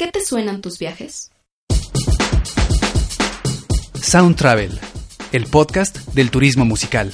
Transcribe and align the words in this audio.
qué 0.00 0.10
te 0.10 0.24
suenan 0.24 0.62
tus 0.62 0.78
viajes? 0.78 1.30
Sound 4.02 4.34
Travel, 4.34 4.80
el 5.30 5.44
podcast 5.44 5.94
del 6.14 6.30
turismo 6.30 6.64
musical. 6.64 7.12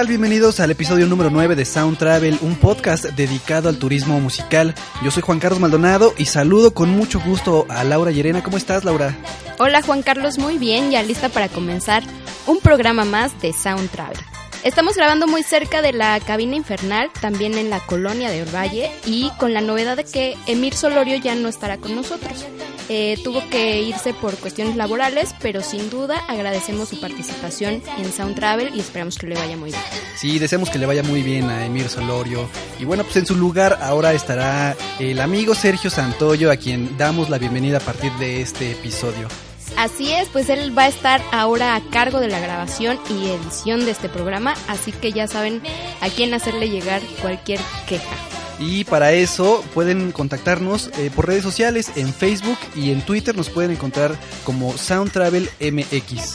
Tal? 0.00 0.06
Bienvenidos 0.06 0.60
al 0.60 0.70
episodio 0.70 1.06
número 1.06 1.28
9 1.28 1.56
de 1.56 1.66
Sound 1.66 1.98
Travel, 1.98 2.38
un 2.40 2.54
podcast 2.54 3.04
dedicado 3.04 3.68
al 3.68 3.76
turismo 3.76 4.18
musical. 4.18 4.74
Yo 5.02 5.10
soy 5.10 5.22
Juan 5.22 5.40
Carlos 5.40 5.60
Maldonado 5.60 6.14
y 6.16 6.24
saludo 6.24 6.72
con 6.72 6.88
mucho 6.88 7.20
gusto 7.20 7.66
a 7.68 7.84
Laura 7.84 8.10
Llerena. 8.10 8.42
¿Cómo 8.42 8.56
estás, 8.56 8.82
Laura? 8.84 9.14
Hola, 9.58 9.82
Juan 9.82 10.00
Carlos, 10.00 10.38
muy 10.38 10.56
bien, 10.56 10.90
ya 10.90 11.02
lista 11.02 11.28
para 11.28 11.50
comenzar 11.50 12.02
un 12.46 12.60
programa 12.60 13.04
más 13.04 13.38
de 13.42 13.52
Sound 13.52 13.90
Travel. 13.90 14.16
Estamos 14.64 14.96
grabando 14.96 15.26
muy 15.26 15.42
cerca 15.42 15.82
de 15.82 15.92
la 15.92 16.18
cabina 16.20 16.56
infernal, 16.56 17.10
también 17.20 17.58
en 17.58 17.68
la 17.68 17.80
colonia 17.80 18.30
de 18.30 18.40
Orvalle, 18.40 18.90
y 19.04 19.30
con 19.38 19.52
la 19.52 19.60
novedad 19.60 19.98
de 19.98 20.04
que 20.04 20.34
Emir 20.46 20.72
Solorio 20.72 21.16
ya 21.16 21.34
no 21.34 21.48
estará 21.48 21.76
con 21.76 21.94
nosotros. 21.94 22.46
Eh, 22.92 23.16
tuvo 23.22 23.48
que 23.48 23.80
irse 23.82 24.12
por 24.12 24.36
cuestiones 24.36 24.74
laborales, 24.74 25.32
pero 25.40 25.62
sin 25.62 25.90
duda 25.90 26.24
agradecemos 26.26 26.88
su 26.88 27.00
participación 27.00 27.80
en 27.96 28.12
Sound 28.12 28.34
Travel 28.34 28.74
y 28.74 28.80
esperamos 28.80 29.16
que 29.16 29.28
le 29.28 29.36
vaya 29.36 29.56
muy 29.56 29.70
bien. 29.70 29.82
Sí, 30.16 30.40
deseamos 30.40 30.70
que 30.70 30.78
le 30.80 30.86
vaya 30.86 31.04
muy 31.04 31.22
bien 31.22 31.48
a 31.50 31.64
Emir 31.64 31.88
Solorio. 31.88 32.48
Y 32.80 32.84
bueno, 32.84 33.04
pues 33.04 33.14
en 33.14 33.26
su 33.26 33.36
lugar 33.36 33.78
ahora 33.80 34.12
estará 34.12 34.76
el 34.98 35.20
amigo 35.20 35.54
Sergio 35.54 35.88
Santoyo, 35.88 36.50
a 36.50 36.56
quien 36.56 36.98
damos 36.98 37.30
la 37.30 37.38
bienvenida 37.38 37.76
a 37.76 37.80
partir 37.80 38.10
de 38.14 38.40
este 38.40 38.72
episodio. 38.72 39.28
Así 39.76 40.12
es, 40.12 40.28
pues 40.28 40.48
él 40.48 40.76
va 40.76 40.82
a 40.82 40.88
estar 40.88 41.22
ahora 41.30 41.76
a 41.76 41.80
cargo 41.90 42.18
de 42.18 42.26
la 42.26 42.40
grabación 42.40 42.98
y 43.08 43.28
edición 43.28 43.84
de 43.84 43.92
este 43.92 44.08
programa, 44.08 44.54
así 44.66 44.90
que 44.90 45.12
ya 45.12 45.28
saben 45.28 45.62
a 46.00 46.08
quién 46.08 46.34
hacerle 46.34 46.68
llegar 46.68 47.02
cualquier 47.22 47.60
queja. 47.86 48.16
Y 48.60 48.84
para 48.84 49.10
eso 49.12 49.64
pueden 49.72 50.12
contactarnos 50.12 50.90
eh, 50.98 51.10
por 51.14 51.26
redes 51.26 51.42
sociales, 51.42 51.90
en 51.96 52.12
Facebook 52.12 52.58
y 52.76 52.90
en 52.92 53.00
Twitter 53.00 53.34
nos 53.34 53.48
pueden 53.48 53.70
encontrar 53.70 54.14
como 54.44 54.76
Sound 54.76 55.10
Travel 55.10 55.48
MX. 55.60 56.34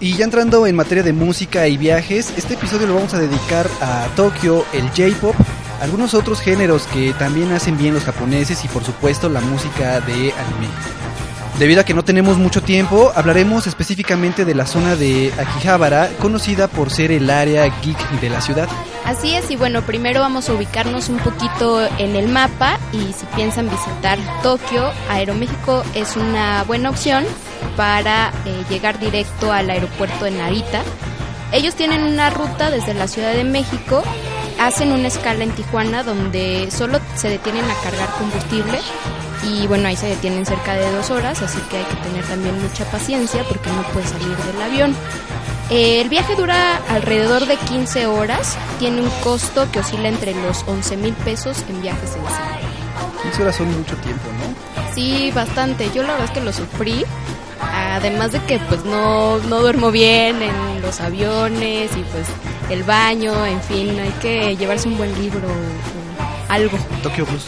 Y 0.01 0.17
ya 0.17 0.25
entrando 0.25 0.67
en 0.67 0.75
materia 0.77 1.03
de 1.03 1.13
música 1.13 1.69
y 1.69 1.77
viajes, 1.77 2.33
este 2.39 2.55
episodio 2.55 2.87
lo 2.87 2.95
vamos 2.95 3.13
a 3.13 3.19
dedicar 3.19 3.69
a 3.83 4.09
Tokio, 4.17 4.65
el 4.73 4.89
J-Pop, 4.89 5.37
algunos 5.81 6.15
otros 6.15 6.41
géneros 6.41 6.87
que 6.87 7.13
también 7.15 7.53
hacen 7.53 7.79
bien 7.79 7.95
los 7.95 8.05
japoneses 8.05 8.65
y 8.65 8.69
por 8.69 8.85
supuesto 8.85 9.29
la 9.29 9.41
música 9.41 10.01
de 10.01 10.33
anime. 10.33 10.69
Debido 11.59 11.83
a 11.83 11.85
que 11.85 11.93
no 11.93 12.03
tenemos 12.03 12.39
mucho 12.39 12.63
tiempo, 12.63 13.13
hablaremos 13.15 13.67
específicamente 13.67 14.47
de 14.47 14.55
la 14.55 14.67
zona 14.67 14.97
de 14.97 15.31
Akihabara, 15.37 16.09
conocida 16.19 16.69
por 16.69 16.91
ser 16.91 17.13
el 17.13 17.29
área 17.29 17.67
geek 17.83 17.99
de 18.21 18.31
la 18.31 18.41
ciudad. 18.41 18.67
Así 19.05 19.35
es, 19.35 19.51
y 19.51 19.57
bueno, 19.57 19.83
primero 19.83 20.21
vamos 20.21 20.49
a 20.49 20.55
ubicarnos 20.55 21.11
un 21.11 21.19
poquito 21.19 21.87
en 21.99 22.17
el 22.17 22.29
mapa 22.29 22.79
y 22.93 23.13
si 23.13 23.27
piensan 23.37 23.69
visitar 23.69 24.19
Tokio, 24.43 24.91
Aeroméxico 25.11 25.83
es 25.95 26.17
una 26.17 26.65
buena 26.65 26.89
opción 26.89 27.25
para 27.77 28.33
eh, 28.47 28.65
llegar 28.71 28.99
directo 28.99 29.53
al 29.53 29.69
aeropuerto 29.69 30.25
de 30.25 30.31
Narita. 30.31 30.83
Ellos 31.53 31.75
tienen 31.75 32.05
una 32.05 32.31
ruta 32.31 32.71
desde 32.71 32.95
la 32.95 33.07
Ciudad 33.07 33.35
de 33.35 33.45
México, 33.45 34.03
hacen 34.61 34.93
una 34.93 35.09
escala 35.09 35.43
en 35.43 35.51
Tijuana 35.53 36.03
donde 36.03 36.69
solo 36.71 37.01
se 37.17 37.29
detienen 37.29 37.65
a 37.65 37.75
cargar 37.83 38.11
combustible 38.19 38.79
y 39.43 39.67
bueno, 39.67 39.89
ahí 39.89 39.97
se 39.97 40.07
detienen 40.07 40.45
cerca 40.45 40.75
de 40.75 40.93
dos 40.93 41.11
horas, 41.11 41.41
así 41.41 41.59
que 41.71 41.79
hay 41.79 41.85
que 41.85 41.97
tener 41.97 42.25
también 42.27 42.61
mucha 42.61 42.85
paciencia 42.91 43.43
porque 43.49 43.71
no 43.71 43.83
puede 43.85 44.07
salir 44.07 44.37
del 44.37 44.63
avión. 44.63 44.95
El 45.71 46.09
viaje 46.09 46.37
dura 46.37 46.77
alrededor 46.89 47.47
de 47.47 47.57
15 47.57 48.07
horas, 48.07 48.59
tiene 48.79 49.01
un 49.01 49.11
costo 49.23 49.67
que 49.73 49.79
oscila 49.81 50.09
entre 50.09 50.35
los 50.35 50.65
11 50.67 50.97
mil 50.99 51.15
pesos 51.15 51.65
en 51.69 51.81
viajes 51.81 52.17
en 52.17 52.23
15 53.23 53.43
horas 53.43 53.57
son 53.57 53.79
mucho 53.79 53.97
tiempo, 53.97 54.25
¿no? 54.33 54.95
Sí, 54.95 55.31
bastante. 55.35 55.91
Yo 55.95 56.03
la 56.03 56.13
verdad 56.13 56.25
es 56.27 56.31
que 56.33 56.41
lo 56.41 56.53
sufrí. 56.53 57.05
Además 57.91 58.33
de 58.33 58.41
que 58.45 58.59
pues 58.61 58.85
no, 58.85 59.39
no 59.39 59.61
duermo 59.61 59.91
bien 59.91 60.41
en 60.43 60.81
los 60.81 61.01
aviones 61.01 61.91
y 61.97 62.03
pues 62.03 62.27
el 62.71 62.85
baño, 62.85 63.45
en 63.47 63.61
fin, 63.63 63.99
hay 63.99 64.13
que 64.23 64.57
llevarse 64.57 64.89
un 64.89 64.97
buen 64.97 65.13
libro 65.21 65.49
o 65.49 66.53
algo. 66.53 66.79
Tokyo 67.03 67.27
Blues. 67.27 67.47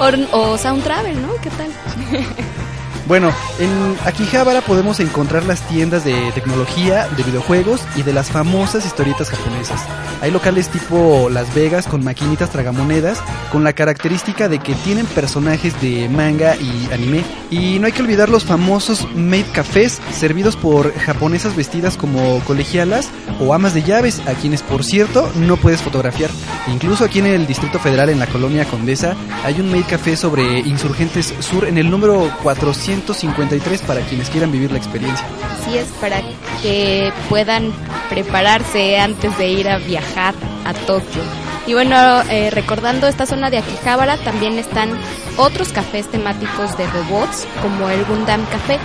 o, 0.32 0.38
o 0.38 0.58
Sound 0.58 0.82
Travel, 0.82 1.20
¿no? 1.20 1.34
¿Qué 1.42 1.50
tal? 1.50 1.70
Bueno, 3.08 3.32
en 3.58 3.96
Akihabara 4.04 4.60
podemos 4.60 5.00
encontrar 5.00 5.46
las 5.46 5.66
tiendas 5.66 6.04
de 6.04 6.30
tecnología, 6.32 7.08
de 7.16 7.22
videojuegos 7.22 7.80
y 7.96 8.02
de 8.02 8.12
las 8.12 8.30
famosas 8.30 8.84
historietas 8.84 9.30
japonesas. 9.30 9.80
Hay 10.20 10.30
locales 10.30 10.68
tipo 10.68 11.30
Las 11.30 11.54
Vegas 11.54 11.86
con 11.86 12.04
maquinitas 12.04 12.50
tragamonedas, 12.50 13.22
con 13.50 13.64
la 13.64 13.72
característica 13.72 14.50
de 14.50 14.58
que 14.58 14.74
tienen 14.74 15.06
personajes 15.06 15.80
de 15.80 16.06
manga 16.10 16.54
y 16.56 16.92
anime. 16.92 17.24
Y 17.50 17.78
no 17.78 17.86
hay 17.86 17.92
que 17.92 18.02
olvidar 18.02 18.28
los 18.28 18.44
famosos 18.44 19.08
maid 19.14 19.46
cafés, 19.54 20.02
servidos 20.12 20.56
por 20.56 20.92
japonesas 20.92 21.56
vestidas 21.56 21.96
como 21.96 22.40
colegialas 22.40 23.08
o 23.40 23.54
amas 23.54 23.72
de 23.72 23.84
llaves, 23.84 24.20
a 24.26 24.34
quienes 24.34 24.62
por 24.62 24.84
cierto 24.84 25.32
no 25.34 25.56
puedes 25.56 25.80
fotografiar. 25.80 26.30
Incluso 26.66 27.04
aquí 27.04 27.20
en 27.20 27.26
el 27.26 27.46
Distrito 27.46 27.78
Federal, 27.78 28.10
en 28.10 28.18
la 28.18 28.26
colonia 28.26 28.66
Condesa, 28.66 29.16
hay 29.44 29.58
un 29.60 29.70
maid 29.70 29.86
café 29.88 30.14
sobre 30.14 30.58
Insurgentes 30.58 31.32
Sur 31.38 31.64
en 31.64 31.78
el 31.78 31.90
número 31.90 32.30
400 32.42 32.97
153 33.02 33.82
para 33.82 34.00
quienes 34.02 34.28
quieran 34.30 34.50
vivir 34.50 34.72
la 34.72 34.78
experiencia. 34.78 35.24
Así 35.52 35.78
es, 35.78 35.86
para 36.00 36.20
que 36.62 37.12
puedan 37.28 37.72
prepararse 38.08 38.98
antes 38.98 39.36
de 39.38 39.48
ir 39.48 39.68
a 39.68 39.78
viajar 39.78 40.34
a 40.64 40.74
Tokio. 40.74 41.22
Y 41.66 41.74
bueno, 41.74 41.96
eh, 42.30 42.50
recordando 42.50 43.06
esta 43.06 43.26
zona 43.26 43.50
de 43.50 43.58
Akihabara, 43.58 44.16
también 44.18 44.58
están 44.58 44.90
otros 45.36 45.68
cafés 45.68 46.10
temáticos 46.10 46.76
de 46.78 46.86
robots, 46.86 47.46
como 47.62 47.90
el 47.90 48.04
Gundam 48.06 48.44
Café, 48.46 48.78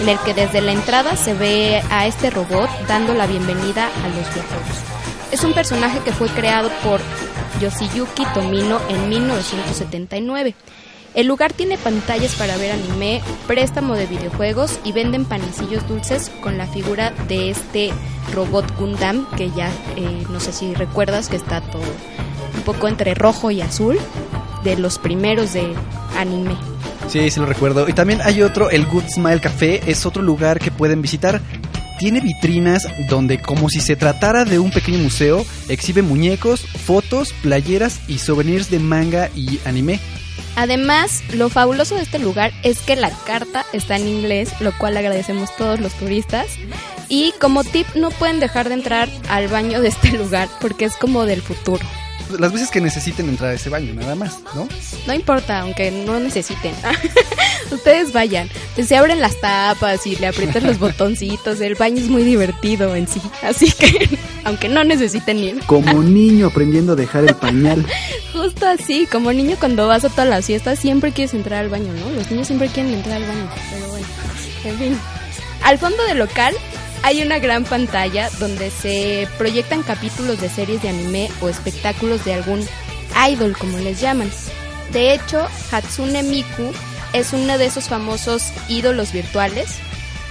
en 0.00 0.08
el 0.08 0.18
que 0.18 0.34
desde 0.34 0.60
la 0.60 0.72
entrada 0.72 1.16
se 1.16 1.32
ve 1.32 1.82
a 1.90 2.06
este 2.06 2.30
robot 2.30 2.68
dando 2.86 3.14
la 3.14 3.26
bienvenida 3.26 3.86
a 3.86 4.08
los 4.08 4.34
viajeros. 4.34 4.76
Es 5.32 5.44
un 5.44 5.54
personaje 5.54 6.00
que 6.00 6.12
fue 6.12 6.28
creado 6.28 6.70
por 6.84 7.00
Yoshiyuki 7.60 8.26
Tomino 8.34 8.80
en 8.88 9.08
1979 9.08 10.54
el 11.16 11.26
lugar 11.26 11.54
tiene 11.54 11.78
pantallas 11.78 12.34
para 12.34 12.56
ver 12.58 12.72
anime, 12.72 13.22
préstamo 13.46 13.94
de 13.94 14.06
videojuegos 14.06 14.78
y 14.84 14.92
venden 14.92 15.24
panecillos 15.24 15.88
dulces 15.88 16.30
con 16.42 16.58
la 16.58 16.66
figura 16.66 17.10
de 17.26 17.50
este 17.50 17.90
robot 18.34 18.76
Gundam 18.78 19.26
que 19.34 19.50
ya 19.50 19.70
eh, 19.96 20.24
no 20.30 20.40
sé 20.40 20.52
si 20.52 20.74
recuerdas 20.74 21.28
que 21.28 21.36
está 21.36 21.62
todo 21.62 21.82
un 22.54 22.62
poco 22.62 22.86
entre 22.86 23.14
rojo 23.14 23.50
y 23.50 23.62
azul 23.62 23.98
de 24.62 24.76
los 24.76 24.98
primeros 24.98 25.54
de 25.54 25.72
anime. 26.18 26.54
Sí, 27.08 27.30
sí 27.30 27.40
lo 27.40 27.46
recuerdo. 27.46 27.88
Y 27.88 27.92
también 27.92 28.20
hay 28.22 28.42
otro, 28.42 28.68
el 28.68 28.84
Good 28.84 29.04
Smile 29.08 29.40
Café, 29.40 29.80
es 29.86 30.04
otro 30.04 30.22
lugar 30.22 30.58
que 30.58 30.70
pueden 30.70 31.00
visitar. 31.00 31.40
Tiene 31.98 32.20
vitrinas 32.20 32.86
donde, 33.08 33.40
como 33.40 33.70
si 33.70 33.80
se 33.80 33.96
tratara 33.96 34.44
de 34.44 34.58
un 34.58 34.70
pequeño 34.70 34.98
museo, 34.98 35.46
exhibe 35.68 36.02
muñecos, 36.02 36.60
fotos, 36.60 37.32
playeras 37.42 38.00
y 38.08 38.18
souvenirs 38.18 38.70
de 38.70 38.80
manga 38.80 39.30
y 39.34 39.60
anime. 39.64 39.98
Además, 40.56 41.22
lo 41.32 41.48
fabuloso 41.48 41.96
de 41.96 42.02
este 42.02 42.18
lugar 42.18 42.52
es 42.62 42.78
que 42.78 42.96
la 42.96 43.10
carta 43.10 43.66
está 43.72 43.96
en 43.96 44.08
inglés, 44.08 44.50
lo 44.60 44.76
cual 44.76 44.96
agradecemos 44.96 45.54
todos 45.56 45.80
los 45.80 45.92
turistas. 45.94 46.46
Y 47.08 47.32
como 47.40 47.64
tip, 47.64 47.86
no 47.94 48.10
pueden 48.10 48.40
dejar 48.40 48.68
de 48.68 48.74
entrar 48.74 49.08
al 49.28 49.48
baño 49.48 49.80
de 49.80 49.88
este 49.88 50.12
lugar 50.18 50.48
porque 50.60 50.86
es 50.86 50.96
como 50.96 51.24
del 51.24 51.42
futuro 51.42 51.84
las 52.38 52.52
veces 52.52 52.70
que 52.70 52.80
necesiten 52.80 53.28
entrar 53.28 53.50
a 53.50 53.54
ese 53.54 53.70
baño, 53.70 53.94
nada 53.94 54.14
más, 54.14 54.40
¿no? 54.54 54.68
No 55.06 55.14
importa, 55.14 55.60
aunque 55.60 55.90
no 55.90 56.18
necesiten. 56.18 56.74
Ustedes 57.70 58.12
vayan. 58.12 58.48
Se 58.82 58.96
abren 58.96 59.20
las 59.20 59.40
tapas 59.40 60.06
y 60.06 60.16
le 60.16 60.26
aprietan 60.26 60.64
los 60.64 60.78
botoncitos. 60.80 61.60
El 61.60 61.74
baño 61.74 61.98
es 61.98 62.08
muy 62.08 62.24
divertido 62.24 62.94
en 62.94 63.06
sí. 63.06 63.20
Así 63.42 63.70
que, 63.72 64.18
aunque 64.46 64.68
no 64.68 64.84
necesiten 64.84 65.38
ir. 65.38 65.60
Como 65.66 66.02
niño 66.04 66.46
aprendiendo 66.46 66.92
a 66.92 66.96
dejar 66.96 67.24
el 67.24 67.34
pañal. 67.34 67.84
Justo 68.32 68.66
así, 68.66 69.06
como 69.10 69.32
niño 69.32 69.56
cuando 69.58 69.88
vas 69.88 70.04
a 70.04 70.08
todas 70.08 70.28
las 70.28 70.46
fiestas 70.46 70.78
siempre 70.78 71.10
quieres 71.10 71.34
entrar 71.34 71.64
al 71.64 71.68
baño, 71.68 71.92
¿no? 71.92 72.10
Los 72.12 72.30
niños 72.30 72.46
siempre 72.46 72.68
quieren 72.68 72.94
entrar 72.94 73.16
al 73.16 73.26
baño. 73.26 73.48
Pero 73.72 73.88
bueno, 73.88 74.06
en 74.64 74.78
fin. 74.78 74.98
Al 75.62 75.78
fondo 75.78 76.02
del 76.04 76.18
local 76.18 76.54
Hay 77.02 77.22
una 77.22 77.38
gran 77.38 77.64
pantalla 77.64 78.30
donde 78.40 78.70
se 78.70 79.28
proyectan 79.36 79.82
capítulos 79.82 80.40
de 80.40 80.48
series 80.48 80.82
de 80.82 80.88
anime 80.88 81.28
o 81.40 81.48
espectáculos 81.48 82.24
de 82.24 82.34
algún 82.34 82.60
idol, 83.28 83.56
como 83.56 83.78
les 83.78 84.00
llaman. 84.00 84.30
De 84.92 85.12
hecho, 85.12 85.46
Hatsune 85.70 86.22
Miku 86.22 86.72
es 87.12 87.32
uno 87.32 87.58
de 87.58 87.66
esos 87.66 87.88
famosos 87.88 88.50
ídolos 88.68 89.12
virtuales. 89.12 89.78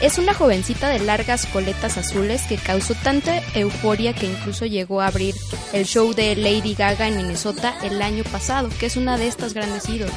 Es 0.01 0.18
una 0.18 0.33
jovencita 0.33 0.89
de 0.89 1.00
largas 1.00 1.45
coletas 1.45 1.97
azules 1.97 2.42
que 2.44 2.57
causó 2.57 2.95
tanta 2.95 3.42
euforia 3.53 4.13
que 4.13 4.25
incluso 4.25 4.65
llegó 4.65 5.01
a 5.01 5.07
abrir 5.07 5.36
el 5.71 5.86
show 5.86 6.13
de 6.13 6.36
Lady 6.36 6.75
Gaga 6.75 7.07
en 7.07 7.18
Minnesota 7.18 7.74
el 7.81 8.01
año 8.01 8.24
pasado, 8.25 8.69
que 8.77 8.88
es 8.88 8.97
una 8.97 9.18
de 9.18 9.27
estas 9.27 9.53
grandes 9.53 9.88
ídolos. 9.88 10.13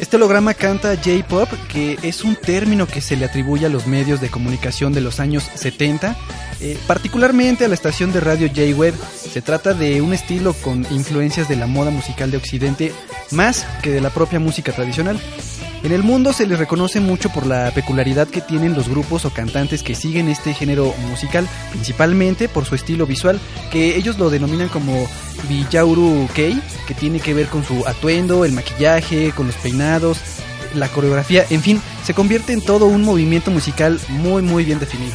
Este 0.00 0.16
holograma 0.16 0.54
canta 0.54 0.96
J-Pop, 0.96 1.48
que 1.68 1.98
es 2.02 2.24
un 2.24 2.34
término 2.34 2.86
que 2.86 3.00
se 3.02 3.16
le 3.16 3.26
atribuye 3.26 3.66
a 3.66 3.68
los 3.68 3.86
medios 3.86 4.20
de 4.20 4.30
comunicación 4.30 4.92
de 4.92 5.02
los 5.02 5.20
años 5.20 5.44
70, 5.54 6.16
eh, 6.60 6.78
particularmente 6.86 7.66
a 7.66 7.68
la 7.68 7.74
estación 7.74 8.10
de 8.10 8.20
radio 8.20 8.48
J-Web. 8.48 8.94
Se 9.14 9.42
trata 9.42 9.74
de 9.74 10.00
un 10.00 10.14
estilo 10.14 10.54
con 10.54 10.86
influencias 10.90 11.48
de 11.48 11.56
la 11.56 11.66
moda 11.66 11.90
musical 11.90 12.30
de 12.30 12.38
Occidente 12.38 12.92
más 13.30 13.66
que 13.82 13.90
de 13.90 14.00
la 14.00 14.10
propia 14.10 14.40
música 14.40 14.72
tradicional. 14.72 15.20
En 15.82 15.92
el 15.92 16.02
mundo 16.02 16.34
se 16.34 16.46
les 16.46 16.58
reconoce 16.58 17.00
mucho 17.00 17.30
por 17.30 17.46
la 17.46 17.70
peculiaridad 17.70 18.28
que 18.28 18.42
tienen 18.42 18.74
los 18.74 18.88
grupos 18.88 19.24
o 19.24 19.30
cantantes 19.30 19.82
que 19.82 19.94
siguen 19.94 20.28
este 20.28 20.52
género 20.52 20.94
musical, 21.08 21.48
principalmente 21.70 22.48
por 22.50 22.66
su 22.66 22.74
estilo 22.74 23.06
visual, 23.06 23.40
que 23.72 23.96
ellos 23.96 24.18
lo 24.18 24.28
denominan 24.28 24.68
como 24.68 25.08
Bijauru 25.48 26.28
Kei, 26.34 26.60
que 26.86 26.92
tiene 26.92 27.18
que 27.18 27.32
ver 27.32 27.46
con 27.46 27.64
su 27.64 27.86
atuendo, 27.86 28.44
el 28.44 28.52
maquillaje, 28.52 29.32
con 29.32 29.46
los 29.46 29.56
peinados, 29.56 30.18
la 30.74 30.88
coreografía, 30.88 31.46
en 31.48 31.62
fin, 31.62 31.80
se 32.04 32.12
convierte 32.12 32.52
en 32.52 32.60
todo 32.60 32.84
un 32.84 33.02
movimiento 33.02 33.50
musical 33.50 33.98
muy 34.08 34.42
muy 34.42 34.64
bien 34.64 34.80
definido. 34.80 35.14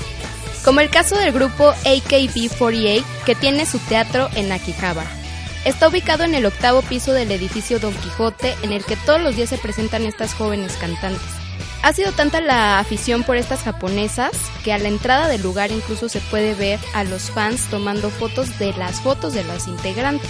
Como 0.63 0.79
el 0.79 0.89
caso 0.89 1.15
del 1.15 1.31
grupo 1.31 1.73
AKB48, 1.83 3.03
que 3.23 3.35
tiene 3.35 3.67
su 3.67 3.77
teatro 3.77 4.29
en 4.35 4.51
Akihabara. 4.51 5.24
Está 5.65 5.87
ubicado 5.87 6.23
en 6.23 6.35
el 6.35 6.45
octavo 6.45 6.83
piso 6.83 7.11
del 7.11 7.31
edificio 7.31 7.79
Don 7.79 7.91
Quijote, 7.95 8.53
en 8.61 8.71
el 8.71 8.85
que 8.85 8.95
todos 8.97 9.19
los 9.19 9.35
días 9.35 9.49
se 9.49 9.57
presentan 9.57 10.05
estas 10.05 10.35
jóvenes 10.35 10.73
cantantes. 10.73 11.27
Ha 11.81 11.91
sido 11.91 12.11
tanta 12.11 12.39
la 12.39 12.77
afición 12.77 13.23
por 13.23 13.35
estas 13.35 13.63
japonesas 13.63 14.31
que 14.63 14.73
a 14.73 14.77
la 14.77 14.89
entrada 14.89 15.27
del 15.27 15.41
lugar 15.41 15.71
incluso 15.71 16.07
se 16.07 16.19
puede 16.19 16.53
ver 16.53 16.79
a 16.93 17.03
los 17.03 17.31
fans 17.31 17.67
tomando 17.71 18.11
fotos 18.11 18.59
de 18.59 18.73
las 18.73 19.01
fotos 19.01 19.33
de 19.33 19.43
los 19.43 19.67
integrantes. 19.67 20.29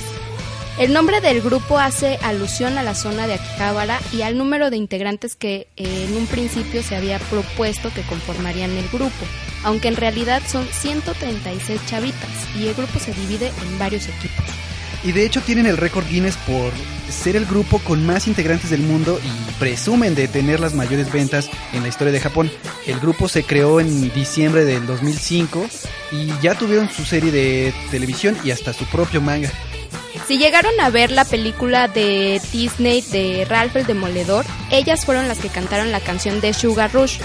El 0.80 0.94
nombre 0.94 1.20
del 1.20 1.42
grupo 1.42 1.80
hace 1.80 2.18
alusión 2.22 2.78
a 2.78 2.84
la 2.84 2.96
zona 2.96 3.28
de 3.28 3.34
Akihabara 3.34 4.00
y 4.14 4.22
al 4.22 4.38
número 4.38 4.70
de 4.70 4.78
integrantes 4.78 5.36
que 5.36 5.68
eh, 5.76 6.06
en 6.08 6.16
un 6.16 6.28
principio 6.28 6.82
se 6.82 6.96
había 6.96 7.20
propuesto 7.20 7.94
que 7.94 8.04
conformarían 8.04 8.72
el 8.72 8.88
grupo, 8.88 9.26
aunque 9.64 9.90
en 9.90 9.98
realidad 9.98 10.42
son 10.48 10.66
136 10.66 11.82
chavitas 11.88 12.56
y 12.58 12.68
el 12.68 12.74
grupo 12.74 13.00
se 13.00 13.14
divide 13.14 13.48
en 13.48 13.80
varios 13.80 14.08
equipos. 14.08 14.65
Y 15.06 15.12
de 15.12 15.24
hecho 15.24 15.40
tienen 15.42 15.68
el 15.68 15.78
récord 15.78 16.08
Guinness 16.08 16.36
por 16.36 16.74
ser 17.10 17.36
el 17.36 17.46
grupo 17.46 17.78
con 17.78 18.04
más 18.08 18.28
integrantes 18.28 18.72
del 18.72 18.82
mundo 18.82 19.20
y 19.24 19.60
presumen 19.60 20.16
de 20.16 20.28
tener 20.28 20.60
las 20.60 20.74
mayores 20.74 21.14
ventas 21.14 21.48
en 21.74 21.84
la 21.84 21.90
historia 21.90 22.12
de 22.12 22.20
Japón. 22.20 22.50
El 22.88 23.00
grupo 23.00 23.30
se 23.30 23.44
creó 23.44 23.80
en 23.80 24.12
diciembre 24.14 24.66
del 24.66 24.88
2005 24.88 25.68
y 26.12 26.28
ya 26.42 26.56
tuvieron 26.58 26.90
su 26.90 27.06
serie 27.06 27.32
de 27.32 27.72
televisión 27.92 28.36
y 28.44 28.50
hasta 28.50 28.74
su 28.74 28.86
propio 28.86 29.22
manga. 29.22 29.52
Si 30.28 30.40
llegaron 30.40 30.74
a 30.80 30.90
ver 30.90 31.12
la 31.12 31.24
película 31.24 31.88
de 31.88 32.42
Disney 32.52 33.02
de 33.02 33.46
Ralph 33.48 33.76
el 33.76 33.86
Demoledor, 33.86 34.44
ellas 34.72 35.06
fueron 35.06 35.28
las 35.28 35.38
que 35.38 35.50
cantaron 35.50 35.92
la 35.92 36.00
canción 36.00 36.42
de 36.42 36.54
Sugar 36.54 36.92
Rush. 36.92 37.20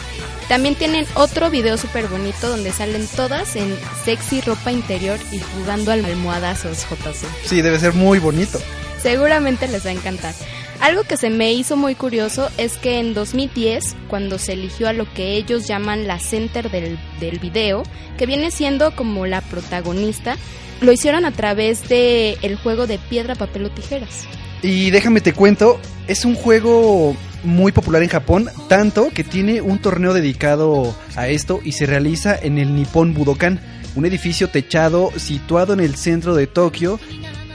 También 0.48 0.74
tienen 0.74 1.06
otro 1.14 1.48
video 1.48 1.78
súper 1.78 2.08
bonito 2.08 2.50
donde 2.50 2.72
salen 2.72 3.06
todas 3.16 3.56
en 3.56 3.74
sexy 4.04 4.42
ropa 4.42 4.70
interior 4.70 5.18
y 5.32 5.38
jugando 5.38 5.92
al 5.92 6.04
almohadazos 6.04 6.84
JC. 6.90 7.26
Sí, 7.46 7.62
debe 7.62 7.78
ser 7.78 7.94
muy 7.94 8.18
bonito. 8.18 8.60
Seguramente 9.02 9.68
les 9.68 9.84
va 9.84 9.90
a 9.90 9.94
encantar. 9.94 10.34
Algo 10.80 11.04
que 11.04 11.16
se 11.16 11.30
me 11.30 11.52
hizo 11.52 11.76
muy 11.76 11.94
curioso 11.94 12.50
es 12.56 12.78
que 12.78 12.98
en 12.98 13.12
2010, 13.12 13.96
cuando 14.08 14.38
se 14.38 14.54
eligió 14.54 14.88
a 14.88 14.92
lo 14.92 15.12
que 15.12 15.34
ellos 15.34 15.66
llaman 15.66 16.06
la 16.06 16.18
center 16.18 16.70
del, 16.70 16.98
del 17.20 17.38
video, 17.38 17.82
que 18.16 18.26
viene 18.26 18.50
siendo 18.50 18.94
como 18.96 19.26
la 19.26 19.42
protagonista, 19.42 20.36
lo 20.80 20.92
hicieron 20.92 21.24
a 21.24 21.32
través 21.32 21.88
de 21.88 22.38
el 22.42 22.56
juego 22.56 22.86
de 22.86 22.98
piedra, 22.98 23.34
papel 23.34 23.66
o 23.66 23.70
tijeras. 23.70 24.24
Y 24.62 24.90
déjame 24.90 25.20
te 25.20 25.32
cuento, 25.32 25.78
es 26.06 26.24
un 26.24 26.34
juego 26.34 27.16
muy 27.44 27.72
popular 27.72 28.02
en 28.02 28.08
Japón, 28.08 28.50
tanto 28.68 29.10
que 29.10 29.24
tiene 29.24 29.60
un 29.60 29.78
torneo 29.78 30.12
dedicado 30.12 30.94
a 31.16 31.28
esto 31.28 31.60
y 31.64 31.72
se 31.72 31.86
realiza 31.86 32.36
en 32.36 32.58
el 32.58 32.74
Nippon 32.74 33.14
Budokan, 33.14 33.60
un 33.94 34.06
edificio 34.06 34.48
techado 34.48 35.10
situado 35.16 35.72
en 35.72 35.80
el 35.80 35.96
centro 35.96 36.34
de 36.34 36.46
Tokio. 36.46 37.00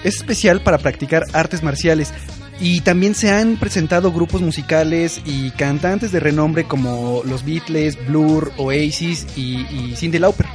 Es 0.05 0.17
especial 0.17 0.61
para 0.61 0.77
practicar 0.77 1.23
artes 1.33 1.63
marciales 1.63 2.13
y 2.59 2.81
también 2.81 3.15
se 3.15 3.31
han 3.31 3.57
presentado 3.57 4.11
grupos 4.11 4.41
musicales 4.41 5.19
y 5.25 5.49
cantantes 5.51 6.11
de 6.11 6.19
renombre 6.19 6.65
como 6.65 7.23
los 7.25 7.43
Beatles, 7.43 7.97
Blur, 8.07 8.53
Oasis 8.57 9.25
y, 9.35 9.65
y 9.65 9.95
Cyndi 9.97 10.19
Lauper. 10.19 10.45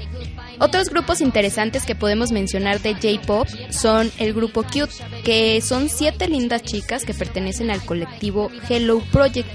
Otros 0.60 0.88
grupos 0.90 1.20
interesantes 1.20 1.84
que 1.84 1.94
podemos 1.94 2.32
mencionar 2.32 2.80
de 2.80 2.92
J-Pop 2.94 3.48
son 3.70 4.12
el 4.18 4.34
grupo 4.34 4.62
Cute, 4.62 4.92
que 5.24 5.60
son 5.62 5.88
siete 5.88 6.28
lindas 6.28 6.62
chicas 6.62 7.04
que 7.04 7.14
pertenecen 7.14 7.70
al 7.70 7.84
colectivo 7.84 8.50
Hello 8.68 9.02
Project. 9.10 9.48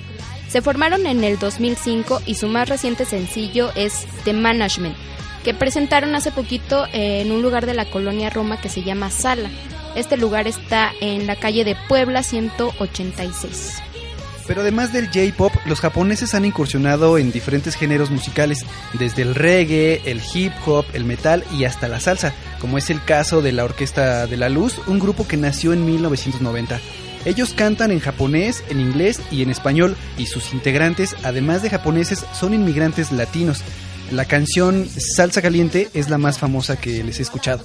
Se 0.50 0.62
formaron 0.62 1.06
en 1.06 1.24
el 1.24 1.40
2005 1.40 2.22
y 2.26 2.36
su 2.36 2.48
más 2.48 2.68
reciente 2.68 3.06
sencillo 3.06 3.72
es 3.76 4.08
The 4.24 4.34
Management, 4.34 4.96
que 5.44 5.54
presentaron 5.54 6.16
hace 6.16 6.32
poquito 6.32 6.86
en 6.92 7.32
un 7.32 7.42
lugar 7.42 7.66
de 7.66 7.76
la 7.76 7.86
colonia 7.86 8.30
Roma 8.30 8.60
que 8.60 8.70
se 8.70 8.84
llama 8.84 9.10
Sala. 9.10 9.50
Este 9.96 10.18
lugar 10.18 10.46
está 10.46 10.92
en 11.00 11.26
la 11.26 11.38
calle 11.38 11.64
de 11.64 11.78
Puebla 11.88 12.22
186. 12.22 13.82
Pero 14.48 14.62
además 14.62 14.94
del 14.94 15.08
J-pop, 15.08 15.54
los 15.66 15.80
japoneses 15.80 16.36
han 16.36 16.46
incursionado 16.46 17.18
en 17.18 17.32
diferentes 17.32 17.76
géneros 17.76 18.12
musicales, 18.12 18.66
desde 18.94 19.24
el 19.24 19.34
reggae, 19.34 20.02
el 20.06 20.22
hip 20.34 20.54
hop, 20.66 20.86
el 20.94 21.06
metal 21.06 21.44
y 21.52 21.64
hasta 21.64 21.88
la 21.88 22.00
salsa, 22.00 22.34
como 22.60 22.78
es 22.78 22.90
el 22.90 23.04
caso 23.04 23.42
de 23.42 23.54
la 23.54 23.64
Orquesta 23.64 24.28
de 24.28 24.38
la 24.38 24.50
Luz, 24.50 24.80
un 24.86 25.00
grupo 25.00 25.28
que 25.28 25.38
nació 25.38 25.74
en 25.74 25.86
1990. 25.86 26.80
Ellos 27.26 27.54
cantan 27.56 27.90
en 27.90 28.00
japonés, 28.00 28.64
en 28.70 28.80
inglés 28.80 29.20
y 29.32 29.42
en 29.42 29.50
español, 29.50 29.96
y 30.18 30.28
sus 30.28 30.54
integrantes, 30.54 31.16
además 31.24 31.64
de 31.64 31.72
japoneses, 31.72 32.24
son 32.34 32.54
inmigrantes 32.54 33.12
latinos. 33.12 33.64
La 34.12 34.26
canción 34.26 34.88
Salsa 34.88 35.42
Caliente 35.42 35.90
es 35.94 36.10
la 36.10 36.18
más 36.18 36.38
famosa 36.38 36.78
que 36.78 37.04
les 37.04 37.20
he 37.20 37.24
escuchado. 37.24 37.64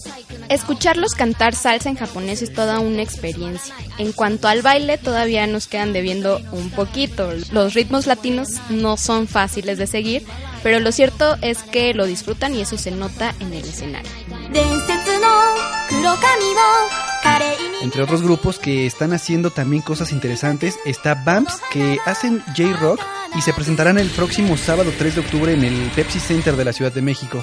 Escucharlos 0.49 1.13
cantar 1.13 1.55
salsa 1.55 1.91
en 1.91 1.97
japonés 1.97 2.43
es 2.43 2.53
toda 2.53 2.81
una 2.81 3.03
experiencia. 3.03 3.75
En 3.99 4.13
cuanto 4.13 4.49
al 4.49 4.63
baile, 4.63 4.99
todavía 4.99 5.47
nos 5.47 5.69
quedan 5.69 5.93
debiendo 5.93 6.41
un 6.53 6.71
poquito. 6.71 7.31
Los 7.53 7.75
ritmos 7.75 8.07
latinos 8.07 8.49
no 8.71 8.97
son 8.97 9.29
fáciles 9.29 9.79
de 9.79 9.87
seguir, 9.87 10.25
pero 10.63 10.81
lo 10.81 10.93
cierto 10.93 11.37
es 11.43 11.59
que 11.59 11.95
lo 11.95 12.07
disfrutan 12.07 12.55
y 12.55 12.63
eso 12.63 12.79
se 12.79 12.91
nota 12.91 13.35
en 13.41 13.53
el 13.53 13.65
escenario. 13.65 14.11
Entre 17.83 18.03
otros 18.03 18.23
grupos 18.23 18.59
que 18.59 18.87
están 18.87 19.15
haciendo 19.15 19.51
también 19.51 19.83
cosas 19.83 20.13
interesantes 20.13 20.79
está 20.85 21.15
Bumps 21.15 21.61
que 21.73 21.99
hacen 22.05 22.43
J-Rock 22.57 23.01
y 23.37 23.41
se 23.41 23.55
presentarán 23.55 23.99
el 23.99 24.09
próximo 24.09 24.57
sábado 24.59 24.93
3 24.99 25.15
de 25.15 25.21
octubre 25.23 25.53
en 25.55 25.65
el 25.65 25.91
Pepsi 25.97 26.21
Center 26.21 26.57
de 26.57 26.65
la 26.65 26.75
Ciudad 26.75 26.93
de 26.93 27.01
México. 27.01 27.43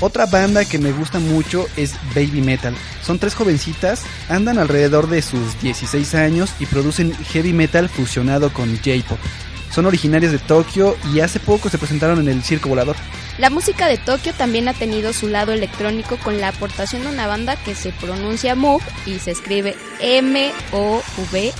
Otra 0.00 0.24
banda 0.26 0.64
que 0.64 0.78
me 0.78 0.92
gusta 0.92 1.18
mucho 1.18 1.66
es 1.76 1.94
Baby 2.14 2.40
Metal. 2.40 2.74
Son 3.02 3.18
tres 3.18 3.34
jovencitas, 3.34 4.04
andan 4.28 4.58
alrededor 4.58 5.08
de 5.08 5.20
sus 5.20 5.60
16 5.60 6.14
años 6.14 6.54
y 6.58 6.66
producen 6.66 7.12
heavy 7.12 7.52
metal 7.52 7.88
fusionado 7.90 8.52
con 8.52 8.74
J-Pop. 8.76 9.18
Son 9.70 9.86
originarias 9.86 10.32
de 10.32 10.38
Tokio 10.38 10.96
y 11.12 11.20
hace 11.20 11.40
poco 11.40 11.68
se 11.68 11.78
presentaron 11.78 12.20
en 12.20 12.28
el 12.28 12.42
Circo 12.42 12.68
Volador. 12.68 12.96
La 13.38 13.50
música 13.50 13.86
de 13.86 13.98
Tokio 13.98 14.32
también 14.32 14.68
ha 14.68 14.74
tenido 14.74 15.12
su 15.12 15.28
lado 15.28 15.52
electrónico 15.52 16.16
con 16.16 16.40
la 16.40 16.48
aportación 16.48 17.02
de 17.02 17.08
una 17.08 17.26
banda 17.26 17.56
que 17.56 17.74
se 17.74 17.92
pronuncia 17.92 18.54
Move 18.54 18.82
y 19.04 19.18
se 19.18 19.32
escribe 19.32 19.76
M-O-V-E. 20.00 21.52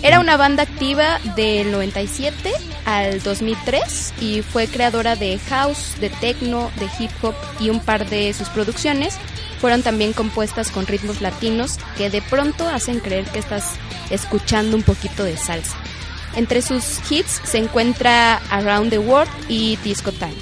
Era 0.00 0.20
una 0.20 0.36
banda 0.36 0.62
activa 0.62 1.18
del 1.34 1.72
97 1.72 2.52
al 2.84 3.20
2003 3.20 4.14
y 4.20 4.42
fue 4.42 4.68
creadora 4.68 5.16
de 5.16 5.40
house, 5.48 5.96
de 6.00 6.08
techno, 6.08 6.70
de 6.78 6.88
hip 7.00 7.10
hop 7.22 7.34
y 7.58 7.70
un 7.70 7.80
par 7.80 8.08
de 8.08 8.32
sus 8.32 8.48
producciones 8.48 9.18
fueron 9.58 9.82
también 9.82 10.12
compuestas 10.12 10.70
con 10.70 10.86
ritmos 10.86 11.20
latinos 11.20 11.78
que 11.96 12.10
de 12.10 12.22
pronto 12.22 12.68
hacen 12.68 13.00
creer 13.00 13.24
que 13.26 13.40
estás 13.40 13.74
escuchando 14.10 14.76
un 14.76 14.82
poquito 14.82 15.24
de 15.24 15.36
salsa. 15.36 15.76
Entre 16.38 16.62
sus 16.62 17.00
hits 17.10 17.40
se 17.42 17.58
encuentra 17.58 18.36
Around 18.50 18.90
the 18.90 19.00
World 19.00 19.28
y 19.48 19.74
Disco 19.82 20.12
Time. 20.12 20.36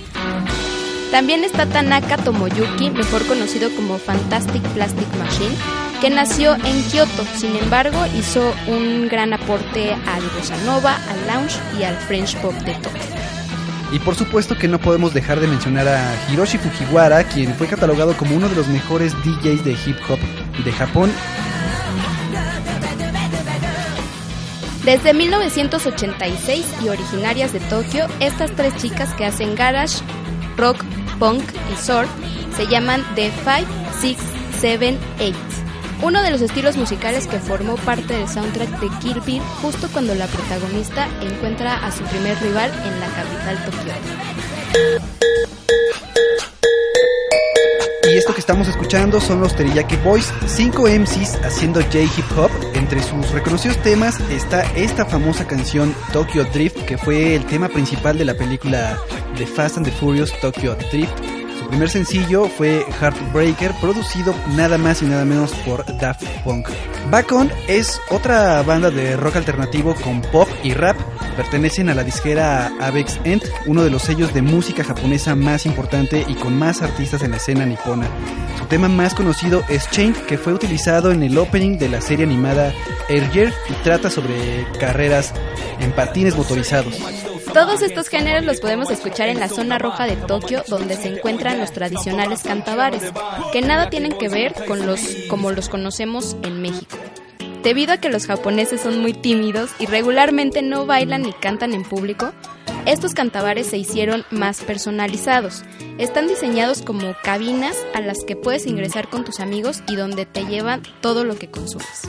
También 1.11 1.43
está 1.43 1.65
Tanaka 1.65 2.19
Tomoyuki, 2.19 2.91
mejor 2.91 3.27
conocido 3.27 3.75
como 3.75 3.97
Fantastic 3.97 4.63
Plastic 4.75 5.09
Machine, 5.17 5.57
que 6.03 6.11
nació 6.11 6.55
en 6.55 6.83
Kyoto, 6.91 7.25
sin 7.39 7.57
embargo 7.57 7.97
hizo 8.15 8.55
un 8.67 9.09
gran 9.09 9.33
aporte 9.33 9.95
al 9.95 10.23
bossa 10.37 10.59
nova, 10.67 10.99
al 11.09 11.27
lounge 11.29 11.59
y 11.81 11.85
al 11.85 11.97
French 11.97 12.37
pop 12.43 12.53
de 12.53 12.75
Tokio. 12.75 13.01
Y 13.91 13.99
por 13.99 14.17
supuesto 14.17 14.59
que 14.59 14.69
no 14.69 14.79
podemos 14.79 15.15
dejar 15.15 15.41
de 15.41 15.47
mencionar 15.47 15.89
a 15.89 16.15
Hiroshi 16.31 16.59
Fujiwara, 16.59 17.25
quien 17.25 17.55
fue 17.55 17.69
catalogado 17.69 18.15
como 18.19 18.37
uno 18.37 18.51
de 18.51 18.57
los 18.57 18.69
mejores 18.69 19.15
DJs 19.25 19.65
de 19.65 19.73
hip 19.73 19.97
hop 20.11 20.19
de 20.63 20.73
Japón. 20.73 21.11
Desde 24.87 25.13
1986 25.13 26.65
y 26.85 26.89
originarias 26.89 27.53
de 27.53 27.59
Tokio, 27.59 28.07
estas 28.21 28.53
tres 28.53 28.73
chicas 28.77 29.13
que 29.15 29.25
hacen 29.25 29.57
garage, 29.57 29.99
rock, 30.57 30.85
punk 31.19 31.43
y 31.73 31.77
surf 31.77 32.09
se 32.57 32.69
llaman 32.69 33.03
The 33.17 33.33
5, 33.33 33.69
6, 34.01 34.17
7, 34.61 34.97
8 35.19 35.37
uno 36.03 36.23
de 36.23 36.31
los 36.31 36.41
estilos 36.41 36.77
musicales 36.77 37.27
que 37.27 37.41
formó 37.41 37.75
parte 37.77 38.15
del 38.15 38.29
soundtrack 38.29 38.69
de 38.79 38.89
Kill 39.01 39.21
Bill 39.23 39.43
justo 39.61 39.89
cuando 39.93 40.15
la 40.15 40.27
protagonista 40.27 41.09
encuentra 41.21 41.85
a 41.85 41.91
su 41.91 42.05
primer 42.05 42.39
rival 42.41 42.71
en 42.85 43.01
la 43.01 43.09
capital 43.09 43.65
Tokio. 43.65 43.93
Y 48.17 48.19
esto 48.19 48.33
que 48.33 48.41
estamos 48.41 48.67
escuchando 48.67 49.21
son 49.21 49.43
los 49.43 49.55
Teriyaki 49.55 49.97
Boys, 49.97 50.33
cinco 50.47 50.85
MCs 50.89 51.35
haciendo 51.45 51.83
J-Hip 51.83 52.39
Hop. 52.39 52.51
Entre 52.73 53.03
sus 53.03 53.31
reconocidos 53.31 53.77
temas 53.83 54.21
está 54.31 54.63
esta 54.75 55.05
famosa 55.05 55.47
canción 55.47 55.95
Tokyo 56.15 56.47
Drift, 56.47 56.87
que 56.87 56.97
fue 56.97 57.37
el 57.37 57.45
tema 57.45 57.69
principal 57.69 58.17
de 58.17 58.25
la 58.25 58.33
película 58.33 58.97
The 59.37 59.47
Fast 59.47 59.77
and 59.77 59.85
the 59.85 59.93
Furious 59.93 60.33
Tokyo 60.41 60.79
Drift 60.91 61.13
su 61.67 61.71
primer 61.71 61.91
sencillo 61.91 62.45
fue 62.47 62.87
Heartbreaker, 63.01 63.73
producido 63.81 64.33
nada 64.55 64.79
más 64.79 65.03
y 65.03 65.07
nada 65.07 65.25
menos 65.25 65.51
por 65.67 65.85
Daft 65.99 66.23
Punk. 66.45 66.69
Back 67.11 67.33
es 67.67 68.01
otra 68.11 68.63
banda 68.63 68.89
de 68.93 69.17
rock 69.17 69.35
alternativo 69.35 69.97
con 69.97 70.23
pop 70.23 70.49
y 70.63 70.75
rap. 70.75 70.97
Pertenecen 71.37 71.91
a 71.91 71.95
la 71.95 72.03
disquera 72.03 72.73
Avex 72.81 73.21
End, 73.25 73.43
uno 73.67 73.85
de 73.85 73.91
los 73.91 74.03
sellos 74.03 74.33
de 74.33 74.41
música 74.41 74.83
japonesa 74.83 75.35
más 75.35 75.67
importante 75.67 76.25
y 76.27 76.35
con 76.35 76.59
más 76.59 76.81
artistas 76.81 77.23
en 77.23 77.33
la 77.33 77.37
escena 77.37 77.67
nipona. 77.67 78.09
Su 78.59 78.65
tema 78.65 78.89
más 78.89 79.13
conocido 79.13 79.63
es 79.69 79.91
Chain, 79.91 80.15
que 80.27 80.39
fue 80.39 80.55
utilizado 80.55 81.13
en 81.13 81.23
el 81.23 81.37
opening 81.37 81.77
de 81.77 81.91
la 81.91 82.01
serie 82.01 82.25
animada 82.25 82.73
Year 83.09 83.53
y 83.69 83.73
trata 83.85 84.09
sobre 84.09 84.67
carreras 84.81 85.35
en 85.79 85.93
patines 85.93 86.37
motorizados. 86.37 86.95
Todos 87.53 87.83
estos 87.83 88.09
géneros 88.09 88.45
los 88.45 88.61
podemos 88.61 88.91
escuchar 88.91 89.29
en 89.29 89.41
la 89.41 89.49
zona 89.49 89.79
roja 89.79 90.05
de 90.05 90.17
Tokio, 90.17 90.63
donde 90.69 90.97
se 90.97 91.09
encuentran 91.09 91.59
los 91.59 91.73
tradicionales 91.73 92.43
cantabares, 92.43 93.03
que 93.53 93.63
nada 93.63 93.89
tienen 93.89 94.13
que 94.19 94.29
ver 94.29 94.55
con 94.67 94.87
los 94.87 95.01
como 95.29 95.51
los 95.53 95.69
conocemos 95.69 96.37
en 96.43 96.61
México. 96.61 96.97
Debido 97.67 97.95
a 97.95 97.97
que 97.97 98.11
los 98.11 98.27
japoneses 98.27 98.81
son 98.81 99.01
muy 99.01 99.13
tímidos 99.13 99.71
y 99.81 99.87
regularmente 99.87 100.63
no 100.63 100.87
bailan 100.87 101.23
ni 101.23 101.33
cantan 101.33 101.73
en 101.73 101.83
público, 101.83 102.33
estos 102.87 103.13
cantabares 103.13 103.67
se 103.67 103.77
hicieron 103.77 104.25
más 104.31 104.61
personalizados. 104.61 105.65
Están 105.99 106.29
diseñados 106.29 106.83
como 106.83 107.17
cabinas 107.25 107.77
a 107.93 108.01
las 108.01 108.19
que 108.25 108.37
puedes 108.37 108.67
ingresar 108.67 109.11
con 109.11 109.25
tus 109.25 109.41
amigos 109.41 109.83
y 109.89 109.97
donde 109.97 110.27
te 110.27 110.47
llevan 110.47 110.85
todo 111.01 111.25
lo 111.25 111.37
que 111.41 111.51
consumes. 111.51 112.03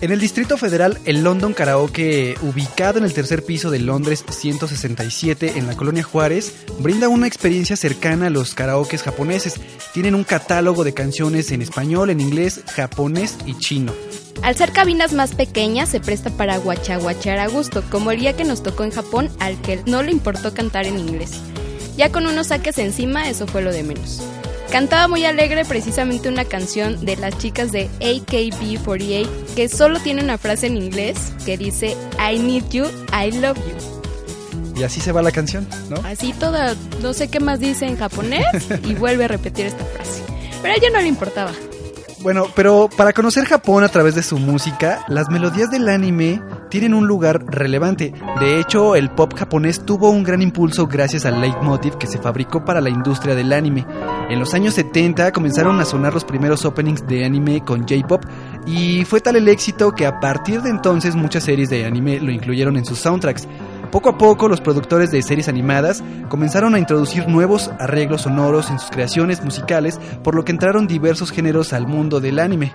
En 0.00 0.12
el 0.12 0.20
Distrito 0.20 0.56
Federal, 0.56 0.96
el 1.04 1.24
London 1.24 1.54
Karaoke, 1.54 2.36
ubicado 2.42 2.98
en 2.98 3.04
el 3.04 3.12
tercer 3.12 3.42
piso 3.42 3.72
de 3.72 3.80
Londres 3.80 4.24
167 4.30 5.54
en 5.56 5.66
la 5.66 5.76
colonia 5.76 6.04
Juárez, 6.04 6.54
brinda 6.78 7.08
una 7.08 7.26
experiencia 7.26 7.74
cercana 7.74 8.28
a 8.28 8.30
los 8.30 8.54
karaokes 8.54 9.02
japoneses. 9.02 9.60
Tienen 9.92 10.14
un 10.14 10.22
catálogo 10.22 10.84
de 10.84 10.94
canciones 10.94 11.50
en 11.50 11.62
español, 11.62 12.10
en 12.10 12.20
inglés, 12.20 12.62
japonés 12.76 13.36
y 13.44 13.58
chino. 13.58 13.92
Al 14.42 14.56
ser 14.56 14.72
cabinas 14.72 15.12
más 15.12 15.34
pequeñas, 15.34 15.88
se 15.88 16.00
presta 16.00 16.30
para 16.30 16.58
guachaguachar 16.58 17.38
a 17.38 17.48
gusto, 17.48 17.82
como 17.90 18.10
el 18.10 18.20
día 18.20 18.36
que 18.36 18.44
nos 18.44 18.62
tocó 18.62 18.84
en 18.84 18.90
Japón, 18.90 19.30
al 19.38 19.60
que 19.60 19.82
no 19.86 20.02
le 20.02 20.12
importó 20.12 20.54
cantar 20.54 20.86
en 20.86 20.98
inglés. 20.98 21.32
Ya 21.96 22.10
con 22.10 22.26
unos 22.26 22.46
saques 22.46 22.78
encima, 22.78 23.28
eso 23.28 23.46
fue 23.46 23.62
lo 23.62 23.72
de 23.72 23.82
menos. 23.82 24.22
Cantaba 24.70 25.08
muy 25.08 25.24
alegre 25.24 25.64
precisamente 25.64 26.28
una 26.28 26.44
canción 26.44 27.04
de 27.04 27.16
las 27.16 27.36
chicas 27.38 27.72
de 27.72 27.90
AKB48 28.00 29.26
que 29.56 29.68
solo 29.68 29.98
tiene 29.98 30.22
una 30.22 30.38
frase 30.38 30.68
en 30.68 30.76
inglés 30.76 31.32
que 31.44 31.58
dice 31.58 31.96
I 32.18 32.38
need 32.38 32.68
you, 32.70 32.84
I 33.12 33.32
love 33.32 33.58
you. 33.58 34.80
Y 34.80 34.84
así 34.84 35.00
se 35.00 35.10
va 35.10 35.22
la 35.22 35.32
canción, 35.32 35.68
¿no? 35.90 35.96
Así 36.04 36.32
toda, 36.32 36.76
no 37.02 37.12
sé 37.12 37.28
qué 37.28 37.40
más 37.40 37.58
dice 37.58 37.86
en 37.86 37.96
japonés 37.96 38.46
y 38.84 38.94
vuelve 38.94 39.24
a 39.24 39.28
repetir 39.28 39.66
esta 39.66 39.84
frase. 39.84 40.22
Pero 40.62 40.72
a 40.72 40.76
ella 40.76 40.88
no 40.90 41.00
le 41.00 41.08
importaba. 41.08 41.52
Bueno, 42.22 42.44
pero 42.54 42.90
para 42.94 43.14
conocer 43.14 43.46
Japón 43.46 43.82
a 43.82 43.88
través 43.88 44.14
de 44.14 44.22
su 44.22 44.38
música, 44.38 45.04
las 45.08 45.30
melodías 45.30 45.70
del 45.70 45.88
anime 45.88 46.42
tienen 46.68 46.92
un 46.92 47.06
lugar 47.06 47.42
relevante. 47.46 48.12
De 48.38 48.60
hecho, 48.60 48.94
el 48.94 49.10
pop 49.10 49.32
japonés 49.34 49.86
tuvo 49.86 50.10
un 50.10 50.22
gran 50.22 50.42
impulso 50.42 50.86
gracias 50.86 51.24
al 51.24 51.40
leitmotiv 51.40 51.96
que 51.96 52.06
se 52.06 52.18
fabricó 52.18 52.62
para 52.62 52.82
la 52.82 52.90
industria 52.90 53.34
del 53.34 53.54
anime. 53.54 53.86
En 54.28 54.38
los 54.38 54.52
años 54.52 54.74
70 54.74 55.32
comenzaron 55.32 55.80
a 55.80 55.86
sonar 55.86 56.12
los 56.12 56.26
primeros 56.26 56.66
openings 56.66 57.06
de 57.06 57.24
anime 57.24 57.64
con 57.64 57.88
J-pop 57.88 58.22
y 58.66 59.06
fue 59.06 59.22
tal 59.22 59.36
el 59.36 59.48
éxito 59.48 59.92
que 59.92 60.04
a 60.04 60.20
partir 60.20 60.60
de 60.60 60.68
entonces 60.68 61.16
muchas 61.16 61.44
series 61.44 61.70
de 61.70 61.86
anime 61.86 62.20
lo 62.20 62.30
incluyeron 62.30 62.76
en 62.76 62.84
sus 62.84 62.98
soundtracks. 62.98 63.48
Poco 63.90 64.08
a 64.10 64.18
poco 64.18 64.48
los 64.48 64.60
productores 64.60 65.10
de 65.10 65.20
series 65.20 65.48
animadas 65.48 66.04
comenzaron 66.28 66.76
a 66.76 66.78
introducir 66.78 67.26
nuevos 67.26 67.70
arreglos 67.80 68.22
sonoros 68.22 68.70
en 68.70 68.78
sus 68.78 68.90
creaciones 68.90 69.42
musicales, 69.42 69.98
por 70.22 70.36
lo 70.36 70.44
que 70.44 70.52
entraron 70.52 70.86
diversos 70.86 71.32
géneros 71.32 71.72
al 71.72 71.88
mundo 71.88 72.20
del 72.20 72.38
anime. 72.38 72.72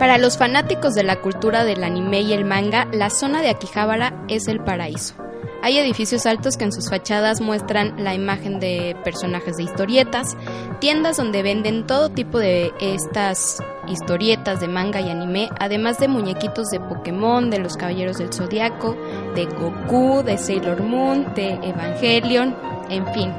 Para 0.00 0.18
los 0.18 0.36
fanáticos 0.36 0.94
de 0.94 1.04
la 1.04 1.20
cultura 1.20 1.64
del 1.64 1.84
anime 1.84 2.22
y 2.22 2.32
el 2.32 2.44
manga, 2.44 2.88
la 2.92 3.10
zona 3.10 3.40
de 3.40 3.50
Akihabara 3.50 4.24
es 4.28 4.48
el 4.48 4.58
paraíso. 4.60 5.14
Hay 5.60 5.76
edificios 5.76 6.24
altos 6.24 6.56
que 6.56 6.64
en 6.64 6.72
sus 6.72 6.88
fachadas 6.88 7.40
muestran 7.40 8.02
la 8.02 8.14
imagen 8.14 8.60
de 8.60 8.96
personajes 9.02 9.56
de 9.56 9.64
historietas, 9.64 10.36
tiendas 10.80 11.16
donde 11.16 11.42
venden 11.42 11.84
todo 11.84 12.10
tipo 12.10 12.38
de 12.38 12.72
estas 12.80 13.60
historietas 13.88 14.60
de 14.60 14.68
manga 14.68 15.00
y 15.00 15.10
anime, 15.10 15.50
además 15.58 15.98
de 15.98 16.06
muñequitos 16.06 16.68
de 16.68 16.78
Pokémon, 16.78 17.50
de 17.50 17.58
los 17.58 17.76
Caballeros 17.76 18.18
del 18.18 18.32
Zodiaco, 18.32 18.96
de 19.34 19.48
De 19.88 20.36
Sailor 20.36 20.82
Moon, 20.82 21.32
de 21.34 21.54
Evangelion, 21.62 22.54
en 22.90 23.06
fin, 23.14 23.32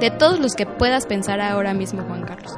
de 0.00 0.10
todos 0.10 0.38
los 0.38 0.54
que 0.54 0.66
puedas 0.66 1.06
pensar 1.06 1.40
ahora 1.40 1.72
mismo, 1.72 2.02
Juan 2.02 2.26
Carlos. 2.26 2.52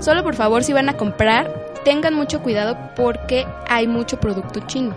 Solo 0.00 0.24
por 0.24 0.34
favor, 0.34 0.64
si 0.64 0.72
van 0.72 0.88
a 0.88 0.96
comprar, 0.96 1.74
tengan 1.84 2.14
mucho 2.14 2.40
cuidado 2.40 2.78
porque 2.96 3.44
hay 3.68 3.86
mucho 3.86 4.18
producto 4.18 4.60
chino. 4.60 4.96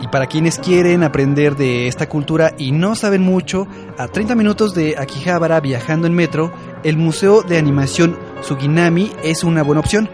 Y 0.00 0.08
para 0.08 0.26
quienes 0.26 0.58
quieren 0.58 1.04
aprender 1.04 1.54
de 1.54 1.86
esta 1.86 2.08
cultura 2.08 2.52
y 2.58 2.72
no 2.72 2.96
saben 2.96 3.22
mucho, 3.22 3.68
a 3.96 4.08
30 4.08 4.34
minutos 4.34 4.74
de 4.74 4.96
Akihabara 4.98 5.60
viajando 5.60 6.08
en 6.08 6.14
metro, 6.14 6.52
el 6.82 6.96
Museo 6.96 7.42
de 7.42 7.58
Animación 7.58 8.18
Suginami 8.42 9.12
es 9.22 9.44
una 9.44 9.62
buena 9.62 9.80
opción. 9.80 10.10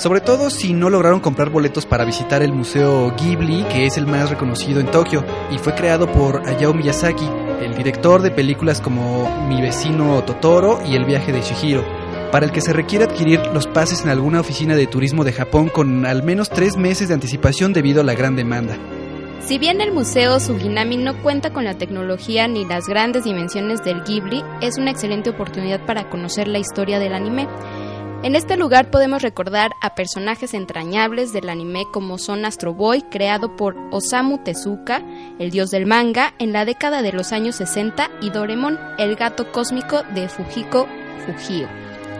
Sobre 0.00 0.22
todo 0.22 0.48
si 0.48 0.72
no 0.72 0.88
lograron 0.88 1.20
comprar 1.20 1.50
boletos 1.50 1.84
para 1.84 2.06
visitar 2.06 2.42
el 2.42 2.54
Museo 2.54 3.14
Ghibli, 3.18 3.64
que 3.64 3.84
es 3.84 3.98
el 3.98 4.06
más 4.06 4.30
reconocido 4.30 4.80
en 4.80 4.90
Tokio, 4.90 5.22
y 5.50 5.58
fue 5.58 5.74
creado 5.74 6.10
por 6.10 6.48
Hayao 6.48 6.72
Miyazaki, 6.72 7.28
el 7.60 7.74
director 7.76 8.22
de 8.22 8.30
películas 8.30 8.80
como 8.80 9.46
Mi 9.46 9.60
vecino 9.60 10.24
Totoro 10.24 10.80
y 10.86 10.94
El 10.94 11.04
viaje 11.04 11.32
de 11.32 11.42
Shihiro, 11.42 11.84
para 12.32 12.46
el 12.46 12.50
que 12.50 12.62
se 12.62 12.72
requiere 12.72 13.04
adquirir 13.04 13.40
los 13.52 13.66
pases 13.66 14.02
en 14.02 14.08
alguna 14.08 14.40
oficina 14.40 14.74
de 14.74 14.86
turismo 14.86 15.22
de 15.22 15.34
Japón 15.34 15.68
con 15.68 16.06
al 16.06 16.22
menos 16.22 16.48
tres 16.48 16.78
meses 16.78 17.08
de 17.08 17.14
anticipación 17.14 17.74
debido 17.74 18.00
a 18.00 18.04
la 18.04 18.14
gran 18.14 18.36
demanda. 18.36 18.78
Si 19.40 19.58
bien 19.58 19.80
el 19.82 19.92
Museo 19.92 20.40
Suginami 20.40 20.96
no 20.96 21.20
cuenta 21.22 21.52
con 21.52 21.64
la 21.64 21.74
tecnología 21.74 22.48
ni 22.48 22.64
las 22.64 22.86
grandes 22.86 23.24
dimensiones 23.24 23.82
del 23.82 24.02
Ghibli, 24.04 24.44
es 24.62 24.78
una 24.78 24.92
excelente 24.92 25.28
oportunidad 25.28 25.84
para 25.84 26.08
conocer 26.08 26.48
la 26.48 26.58
historia 26.58 26.98
del 26.98 27.12
anime. 27.12 27.48
En 28.22 28.36
este 28.36 28.58
lugar 28.58 28.90
podemos 28.90 29.22
recordar 29.22 29.70
a 29.80 29.94
personajes 29.94 30.52
entrañables 30.52 31.32
del 31.32 31.48
anime 31.48 31.86
como 31.90 32.18
son 32.18 32.44
Astro 32.44 32.74
Boy, 32.74 33.00
creado 33.00 33.56
por 33.56 33.78
Osamu 33.92 34.36
Tezuka, 34.44 35.02
el 35.38 35.50
dios 35.50 35.70
del 35.70 35.86
manga, 35.86 36.34
en 36.38 36.52
la 36.52 36.66
década 36.66 37.00
de 37.00 37.12
los 37.12 37.32
años 37.32 37.56
60, 37.56 38.10
y 38.20 38.28
Doremon, 38.28 38.78
el 38.98 39.16
gato 39.16 39.50
cósmico 39.50 40.02
de 40.14 40.28
Fujiko 40.28 40.86
Fujio, 41.24 41.66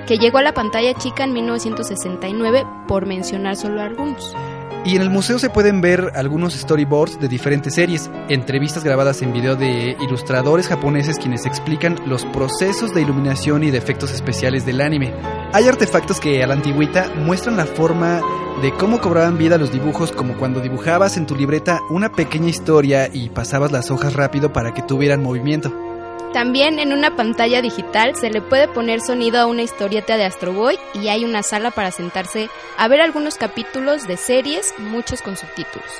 que 0.06 0.16
llegó 0.16 0.38
a 0.38 0.42
la 0.42 0.54
pantalla 0.54 0.94
chica 0.94 1.24
en 1.24 1.34
1969, 1.34 2.64
por 2.88 3.04
mencionar 3.04 3.56
solo 3.56 3.82
algunos. 3.82 4.34
Y 4.82 4.96
en 4.96 5.02
el 5.02 5.10
museo 5.10 5.38
se 5.38 5.50
pueden 5.50 5.82
ver 5.82 6.12
algunos 6.14 6.54
storyboards 6.54 7.20
de 7.20 7.28
diferentes 7.28 7.74
series, 7.74 8.10
entrevistas 8.30 8.82
grabadas 8.82 9.20
en 9.20 9.32
video 9.32 9.54
de 9.54 9.94
ilustradores 10.00 10.68
japoneses 10.68 11.18
quienes 11.18 11.44
explican 11.44 11.98
los 12.06 12.24
procesos 12.24 12.94
de 12.94 13.02
iluminación 13.02 13.62
y 13.62 13.70
de 13.70 13.76
efectos 13.76 14.10
especiales 14.10 14.64
del 14.64 14.80
anime. 14.80 15.12
Hay 15.52 15.68
artefactos 15.68 16.18
que 16.18 16.42
a 16.42 16.46
la 16.46 16.54
antigüita 16.54 17.12
muestran 17.14 17.58
la 17.58 17.66
forma 17.66 18.22
de 18.62 18.72
cómo 18.72 19.00
cobraban 19.00 19.36
vida 19.36 19.58
los 19.58 19.70
dibujos 19.70 20.12
como 20.12 20.38
cuando 20.38 20.60
dibujabas 20.60 21.18
en 21.18 21.26
tu 21.26 21.36
libreta 21.36 21.80
una 21.90 22.12
pequeña 22.12 22.48
historia 22.48 23.10
y 23.12 23.28
pasabas 23.28 23.72
las 23.72 23.90
hojas 23.90 24.14
rápido 24.14 24.52
para 24.52 24.72
que 24.72 24.82
tuvieran 24.82 25.22
movimiento. 25.22 25.89
También 26.32 26.78
en 26.78 26.92
una 26.92 27.16
pantalla 27.16 27.60
digital 27.60 28.14
se 28.14 28.30
le 28.30 28.40
puede 28.40 28.68
poner 28.68 29.00
sonido 29.00 29.40
a 29.40 29.46
una 29.46 29.62
historieta 29.62 30.16
de 30.16 30.24
Astro 30.24 30.52
Boy 30.52 30.78
y 30.94 31.08
hay 31.08 31.24
una 31.24 31.42
sala 31.42 31.72
para 31.72 31.90
sentarse 31.90 32.48
a 32.78 32.86
ver 32.86 33.00
algunos 33.00 33.34
capítulos 33.34 34.06
de 34.06 34.16
series, 34.16 34.72
muchos 34.78 35.22
con 35.22 35.36
subtítulos. 35.36 35.90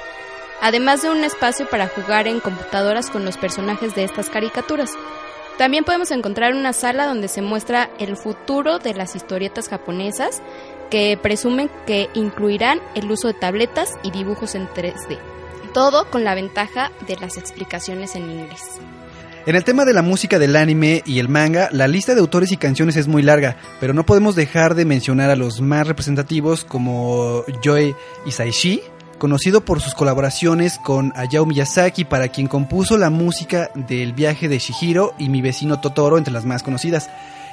Además 0.61 1.03
de 1.03 1.11
un 1.11 1.25
espacio 1.25 1.69
para 1.69 1.89
jugar 1.89 2.29
en 2.29 2.39
computadoras 2.39 3.11
con 3.11 3.25
los 3.25 3.39
personajes 3.39 3.97
de 3.97 4.05
estas 4.05 4.31
caricaturas. 4.31 4.93
También 5.59 5.85
podemos 5.85 6.13
encontrar 6.13 6.55
una 6.55 6.73
sala 6.73 7.07
donde 7.07 7.27
se 7.27 7.43
muestra 7.43 7.91
el 7.99 8.17
futuro 8.17 8.79
de 8.79 8.95
las 8.95 9.17
historietas 9.17 9.69
japonesas 9.69 10.43
que 10.91 11.19
presumen 11.21 11.69
que 11.87 12.09
incluirán 12.15 12.81
el 12.95 13.11
uso 13.11 13.27
de 13.29 13.35
tabletas 13.35 13.99
y 14.05 14.13
dibujos 14.13 14.55
en 14.55 14.69
3D. 14.69 15.19
Todo 15.75 16.09
con 16.09 16.23
la 16.23 16.37
ventaja 16.37 16.93
de 17.07 17.17
las 17.17 17.37
explicaciones 17.37 18.15
en 18.15 18.31
inglés. 18.31 18.81
En 19.47 19.57
el 19.57 19.65
tema 19.65 19.87
de 19.87 19.95
la 19.95 20.03
música 20.03 20.39
del 20.39 20.55
anime 20.55 21.03
y 21.07 21.19
el 21.19 21.31
manga, 21.31 21.71
la 21.73 21.89
lista 21.89 22.15
de 22.15 22.21
autores 22.21 22.53
y 22.53 22.59
canciones 22.59 22.97
es 22.97 23.09
muy 23.09 23.23
larga, 23.23 23.57
pero 23.81 23.95
no 23.95 24.05
podemos 24.05 24.37
dejar 24.37 24.75
de 24.75 24.85
mencionar 24.85 25.31
a 25.31 25.37
los 25.37 25.63
más 25.63 25.87
representativos 25.87 26.63
como 26.63 27.43
Joe 27.65 27.97
Isaishi, 28.27 28.83
conocido 29.17 29.65
por 29.65 29.81
sus 29.81 29.95
colaboraciones 29.95 30.79
con 30.79 31.15
Hayao 31.17 31.47
Miyazaki, 31.47 32.05
para 32.05 32.29
quien 32.29 32.49
compuso 32.49 32.99
la 32.99 33.09
música 33.09 33.71
del 33.75 34.13
viaje 34.13 34.47
de 34.47 34.59
Shihiro 34.59 35.15
y 35.19 35.31
mi 35.31 35.41
vecino 35.41 35.81
Totoro 35.81 36.19
entre 36.19 36.35
las 36.35 36.45
más 36.45 36.63
conocidas. 36.63 37.09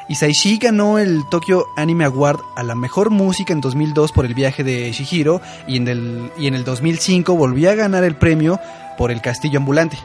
Isaishi 0.10 0.58
ganó 0.58 1.00
el 1.00 1.22
Tokyo 1.32 1.67
Anime 1.77 2.03
Award 2.03 2.41
a 2.58 2.63
la 2.63 2.75
mejor 2.75 3.12
música 3.12 3.53
en 3.53 3.62
2002 3.62 4.12
por 4.12 4.25
el 4.25 4.34
viaje 4.34 4.65
de 4.65 4.91
Shihiro 4.91 5.39
y 5.67 5.77
en 5.77 5.88
el, 5.88 6.32
y 6.38 6.48
en 6.48 6.56
el 6.56 6.65
2005 6.65 7.34
volvió 7.34 7.72
a 7.72 7.75
ganar 7.75 8.03
el 8.03 8.17
premio 8.17 8.60
por 8.98 9.10
el 9.10 9.22
castillo 9.22 9.60
ambulante. 9.60 9.98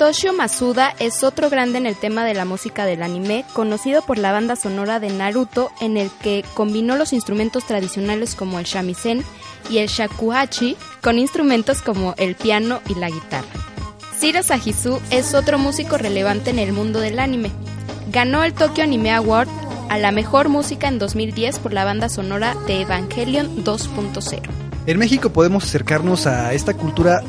Toshio 0.00 0.32
Masuda 0.32 0.94
es 0.98 1.22
otro 1.22 1.50
grande 1.50 1.76
en 1.76 1.84
el 1.84 1.94
tema 1.94 2.24
de 2.24 2.32
la 2.32 2.46
música 2.46 2.86
del 2.86 3.02
anime, 3.02 3.44
conocido 3.52 4.00
por 4.00 4.16
la 4.16 4.32
banda 4.32 4.56
sonora 4.56 4.98
de 4.98 5.10
Naruto, 5.10 5.70
en 5.82 5.98
el 5.98 6.10
que 6.22 6.42
combinó 6.54 6.96
los 6.96 7.12
instrumentos 7.12 7.66
tradicionales 7.66 8.34
como 8.34 8.58
el 8.58 8.64
shamisen 8.64 9.22
y 9.68 9.76
el 9.76 9.88
shakuhachi 9.88 10.78
con 11.02 11.18
instrumentos 11.18 11.82
como 11.82 12.14
el 12.16 12.34
piano 12.34 12.80
y 12.88 12.94
la 12.94 13.10
guitarra. 13.10 13.46
Shiro 14.18 14.42
Sajisu 14.42 15.02
es 15.10 15.34
otro 15.34 15.58
músico 15.58 15.98
relevante 15.98 16.48
en 16.48 16.60
el 16.60 16.72
mundo 16.72 16.98
del 17.00 17.18
anime. 17.18 17.50
Ganó 18.10 18.42
el 18.42 18.54
Tokyo 18.54 18.82
Anime 18.82 19.12
Award 19.12 19.48
a 19.90 19.98
la 19.98 20.12
mejor 20.12 20.48
música 20.48 20.88
en 20.88 20.98
2010 20.98 21.58
por 21.58 21.74
la 21.74 21.84
banda 21.84 22.08
sonora 22.08 22.56
de 22.66 22.80
Evangelion 22.80 23.66
2.0. 23.66 24.40
En 24.86 24.98
México 24.98 25.28
podemos 25.28 25.64
acercarnos 25.64 26.26
a 26.26 26.54
esta 26.54 26.72
cultura 26.72 27.22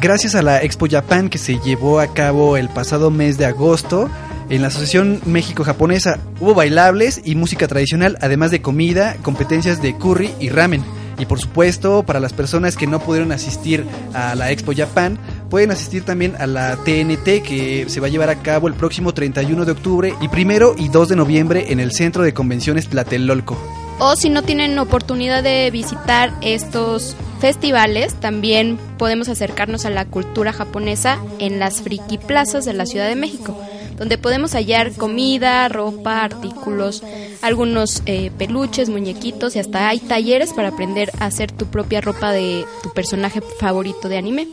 gracias 0.00 0.34
a 0.34 0.42
la 0.42 0.62
Expo 0.62 0.86
Japan 0.88 1.28
que 1.28 1.38
se 1.38 1.58
llevó 1.60 2.00
a 2.00 2.08
cabo 2.08 2.56
el 2.56 2.68
pasado 2.68 3.10
mes 3.10 3.38
de 3.38 3.46
agosto 3.46 4.08
en 4.48 4.62
la 4.62 4.68
Asociación 4.68 5.20
México-Japonesa. 5.26 6.18
Hubo 6.40 6.54
bailables 6.54 7.20
y 7.24 7.34
música 7.34 7.68
tradicional, 7.68 8.18
además 8.20 8.50
de 8.50 8.62
comida, 8.62 9.16
competencias 9.22 9.82
de 9.82 9.96
curry 9.96 10.30
y 10.40 10.48
ramen. 10.48 10.84
Y 11.18 11.26
por 11.26 11.40
supuesto, 11.40 12.02
para 12.02 12.20
las 12.20 12.32
personas 12.32 12.76
que 12.76 12.86
no 12.86 13.00
pudieron 13.00 13.32
asistir 13.32 13.86
a 14.12 14.34
la 14.34 14.50
Expo 14.50 14.72
Japan, 14.76 15.18
pueden 15.48 15.70
asistir 15.70 16.04
también 16.04 16.34
a 16.38 16.46
la 16.46 16.76
TNT 16.76 17.42
que 17.42 17.86
se 17.88 18.00
va 18.00 18.08
a 18.08 18.10
llevar 18.10 18.28
a 18.28 18.42
cabo 18.42 18.68
el 18.68 18.74
próximo 18.74 19.14
31 19.14 19.64
de 19.64 19.72
octubre 19.72 20.14
y 20.20 20.28
primero 20.28 20.74
y 20.76 20.88
2 20.88 21.08
de 21.08 21.16
noviembre 21.16 21.72
en 21.72 21.80
el 21.80 21.92
Centro 21.92 22.22
de 22.22 22.34
Convenciones 22.34 22.88
Tlatelolco. 22.88 23.85
O 23.98 24.14
si 24.14 24.28
no 24.28 24.42
tienen 24.42 24.78
oportunidad 24.78 25.42
de 25.42 25.70
visitar 25.70 26.34
estos 26.42 27.16
festivales, 27.40 28.14
también 28.14 28.78
podemos 28.98 29.30
acercarnos 29.30 29.86
a 29.86 29.90
la 29.90 30.04
cultura 30.04 30.52
japonesa 30.52 31.18
en 31.38 31.58
las 31.58 31.80
friki 31.80 32.18
plazas 32.18 32.66
de 32.66 32.74
la 32.74 32.84
Ciudad 32.84 33.08
de 33.08 33.16
México, 33.16 33.58
donde 33.96 34.18
podemos 34.18 34.52
hallar 34.52 34.92
comida, 34.92 35.66
ropa, 35.68 36.22
artículos, 36.22 37.02
algunos 37.40 38.02
eh, 38.04 38.30
peluches, 38.36 38.90
muñequitos 38.90 39.56
y 39.56 39.60
hasta 39.60 39.88
hay 39.88 39.98
talleres 39.98 40.52
para 40.52 40.68
aprender 40.68 41.10
a 41.18 41.26
hacer 41.26 41.50
tu 41.50 41.64
propia 41.64 42.02
ropa 42.02 42.32
de 42.32 42.66
tu 42.82 42.92
personaje 42.92 43.40
favorito 43.40 44.10
de 44.10 44.18
anime. 44.18 44.48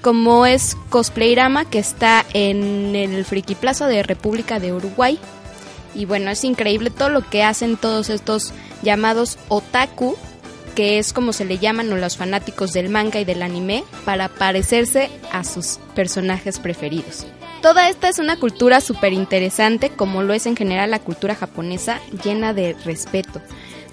Como 0.00 0.46
es 0.46 0.74
Cosplayrama, 0.88 1.66
que 1.66 1.80
está 1.80 2.24
en 2.32 2.96
el 2.96 3.26
Friki 3.26 3.56
Plaza 3.56 3.88
de 3.88 4.02
República 4.02 4.58
de 4.58 4.72
Uruguay. 4.72 5.18
Y 5.94 6.04
bueno, 6.04 6.30
es 6.30 6.44
increíble 6.44 6.90
todo 6.90 7.08
lo 7.08 7.28
que 7.28 7.42
hacen 7.42 7.76
todos 7.76 8.10
estos 8.10 8.52
llamados 8.86 9.36
otaku, 9.48 10.16
que 10.74 10.98
es 10.98 11.12
como 11.12 11.32
se 11.32 11.44
le 11.44 11.58
llaman 11.58 11.92
a 11.92 11.96
los 11.96 12.16
fanáticos 12.16 12.72
del 12.72 12.88
manga 12.88 13.20
y 13.20 13.24
del 13.24 13.42
anime, 13.42 13.84
para 14.04 14.28
parecerse 14.28 15.10
a 15.32 15.44
sus 15.44 15.78
personajes 15.94 16.58
preferidos. 16.58 17.26
Toda 17.62 17.88
esta 17.88 18.08
es 18.08 18.18
una 18.18 18.38
cultura 18.38 18.80
súper 18.80 19.12
interesante, 19.12 19.90
como 19.90 20.22
lo 20.22 20.32
es 20.34 20.46
en 20.46 20.56
general 20.56 20.90
la 20.90 21.00
cultura 21.00 21.34
japonesa, 21.34 22.00
llena 22.22 22.54
de 22.54 22.74
respeto. 22.84 23.42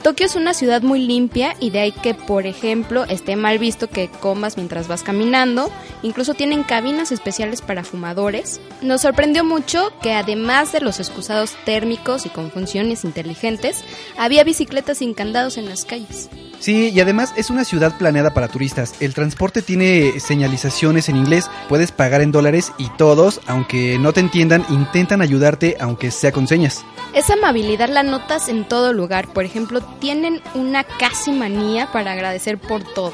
Tokio 0.03 0.25
es 0.25 0.35
una 0.35 0.53
ciudad 0.53 0.81
muy 0.81 0.99
limpia 0.99 1.55
y 1.61 1.69
de 1.69 1.79
ahí 1.79 1.91
que, 1.93 2.13
por 2.13 2.45
ejemplo, 2.45 3.05
esté 3.05 3.37
mal 3.37 3.57
visto 3.57 3.89
que 3.89 4.09
comas 4.09 4.57
mientras 4.57 4.89
vas 4.89 5.01
caminando. 5.01 5.71
Incluso 6.01 6.33
tienen 6.33 6.63
cabinas 6.63 7.13
especiales 7.13 7.61
para 7.61 7.85
fumadores. 7.85 8.59
Nos 8.81 9.03
sorprendió 9.03 9.45
mucho 9.45 9.93
que 10.01 10.11
además 10.11 10.73
de 10.73 10.81
los 10.81 10.99
excusados 10.99 11.55
térmicos 11.63 12.25
y 12.25 12.29
con 12.29 12.51
funciones 12.51 13.05
inteligentes, 13.05 13.81
había 14.17 14.43
bicicletas 14.43 14.97
sin 14.97 15.13
candados 15.13 15.55
en 15.55 15.69
las 15.69 15.85
calles. 15.85 16.29
Sí, 16.63 16.91
y 16.91 17.02
además 17.02 17.34
es 17.36 17.49
una 17.49 17.65
ciudad 17.65 17.97
planeada 17.97 18.34
para 18.34 18.47
turistas. 18.47 18.93
El 19.02 19.13
transporte 19.13 19.62
tiene 19.62 20.17
señalizaciones 20.21 21.10
en 21.10 21.17
inglés, 21.17 21.52
puedes 21.67 21.91
pagar 21.91 22.21
en 22.21 22.32
dólares 22.32 22.71
y 22.78 22.88
todos, 22.91 23.41
aunque 23.47 23.99
no 23.99 24.13
te 24.13 24.21
entiendan, 24.21 24.65
intentan 24.69 25.21
ayudarte 25.21 25.76
aunque 25.82 26.10
sea 26.10 26.32
con 26.32 26.47
señas. 26.47 26.86
Esa 27.13 27.34
amabilidad 27.34 27.89
la 27.89 28.04
notas 28.04 28.47
en 28.47 28.65
todo 28.65 28.93
lugar. 28.93 29.28
Por 29.28 29.43
ejemplo, 29.43 29.82
tienen 29.99 30.41
una 30.54 30.86
casi 30.86 31.34
manía 31.34 31.91
para 31.91 32.13
agradecer 32.13 32.58
por 32.58 32.82
todo. 32.93 33.12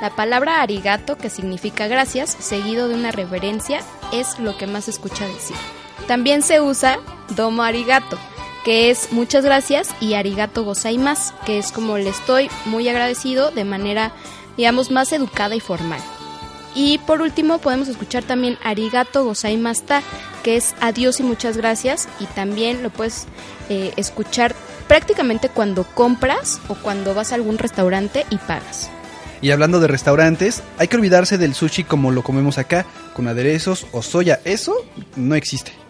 La 0.00 0.10
palabra 0.10 0.62
arigato, 0.62 1.18
que 1.18 1.28
significa 1.28 1.88
gracias, 1.88 2.36
seguido 2.38 2.86
de 2.86 2.94
una 2.94 3.10
reverencia, 3.10 3.80
es 4.12 4.38
lo 4.38 4.56
que 4.56 4.68
más 4.68 4.84
se 4.84 4.92
escucha 4.92 5.26
decir. 5.26 5.56
También 6.06 6.42
se 6.42 6.60
usa 6.60 7.00
domo 7.34 7.64
arigato, 7.64 8.16
que 8.64 8.90
es 8.90 9.12
muchas 9.12 9.44
gracias, 9.44 9.90
y 10.00 10.14
arigato 10.14 10.64
gozaimasu, 10.64 11.32
que 11.44 11.58
es 11.58 11.72
como 11.72 11.98
le 11.98 12.10
estoy 12.10 12.48
muy 12.66 12.88
agradecido 12.88 13.50
de 13.50 13.64
manera, 13.64 14.12
digamos, 14.56 14.90
más 14.90 15.12
educada 15.12 15.54
y 15.54 15.60
formal. 15.60 16.00
Y 16.74 16.98
por 16.98 17.20
último 17.20 17.58
podemos 17.58 17.88
escuchar 17.88 18.24
también 18.24 18.58
arigato 18.62 19.24
gozaimasu 19.24 19.82
ta, 19.82 20.02
que 20.42 20.56
es 20.56 20.74
adiós 20.80 21.20
y 21.20 21.22
muchas 21.22 21.56
gracias, 21.56 22.08
y 22.20 22.26
también 22.26 22.82
lo 22.82 22.90
puedes 22.90 23.26
eh, 23.68 23.92
escuchar 23.96 24.54
prácticamente 24.88 25.48
cuando 25.48 25.84
compras 25.84 26.60
o 26.68 26.74
cuando 26.74 27.14
vas 27.14 27.32
a 27.32 27.36
algún 27.36 27.58
restaurante 27.58 28.26
y 28.30 28.36
pagas. 28.36 28.90
Y 29.40 29.50
hablando 29.50 29.80
de 29.80 29.88
restaurantes, 29.88 30.62
hay 30.78 30.86
que 30.86 30.96
olvidarse 30.96 31.36
del 31.36 31.54
sushi 31.54 31.82
como 31.82 32.12
lo 32.12 32.22
comemos 32.22 32.58
acá, 32.58 32.86
con 33.12 33.26
aderezos 33.26 33.86
o 33.90 34.00
soya. 34.00 34.40
Eso 34.44 34.74
no 35.16 35.34
existe. 35.34 35.81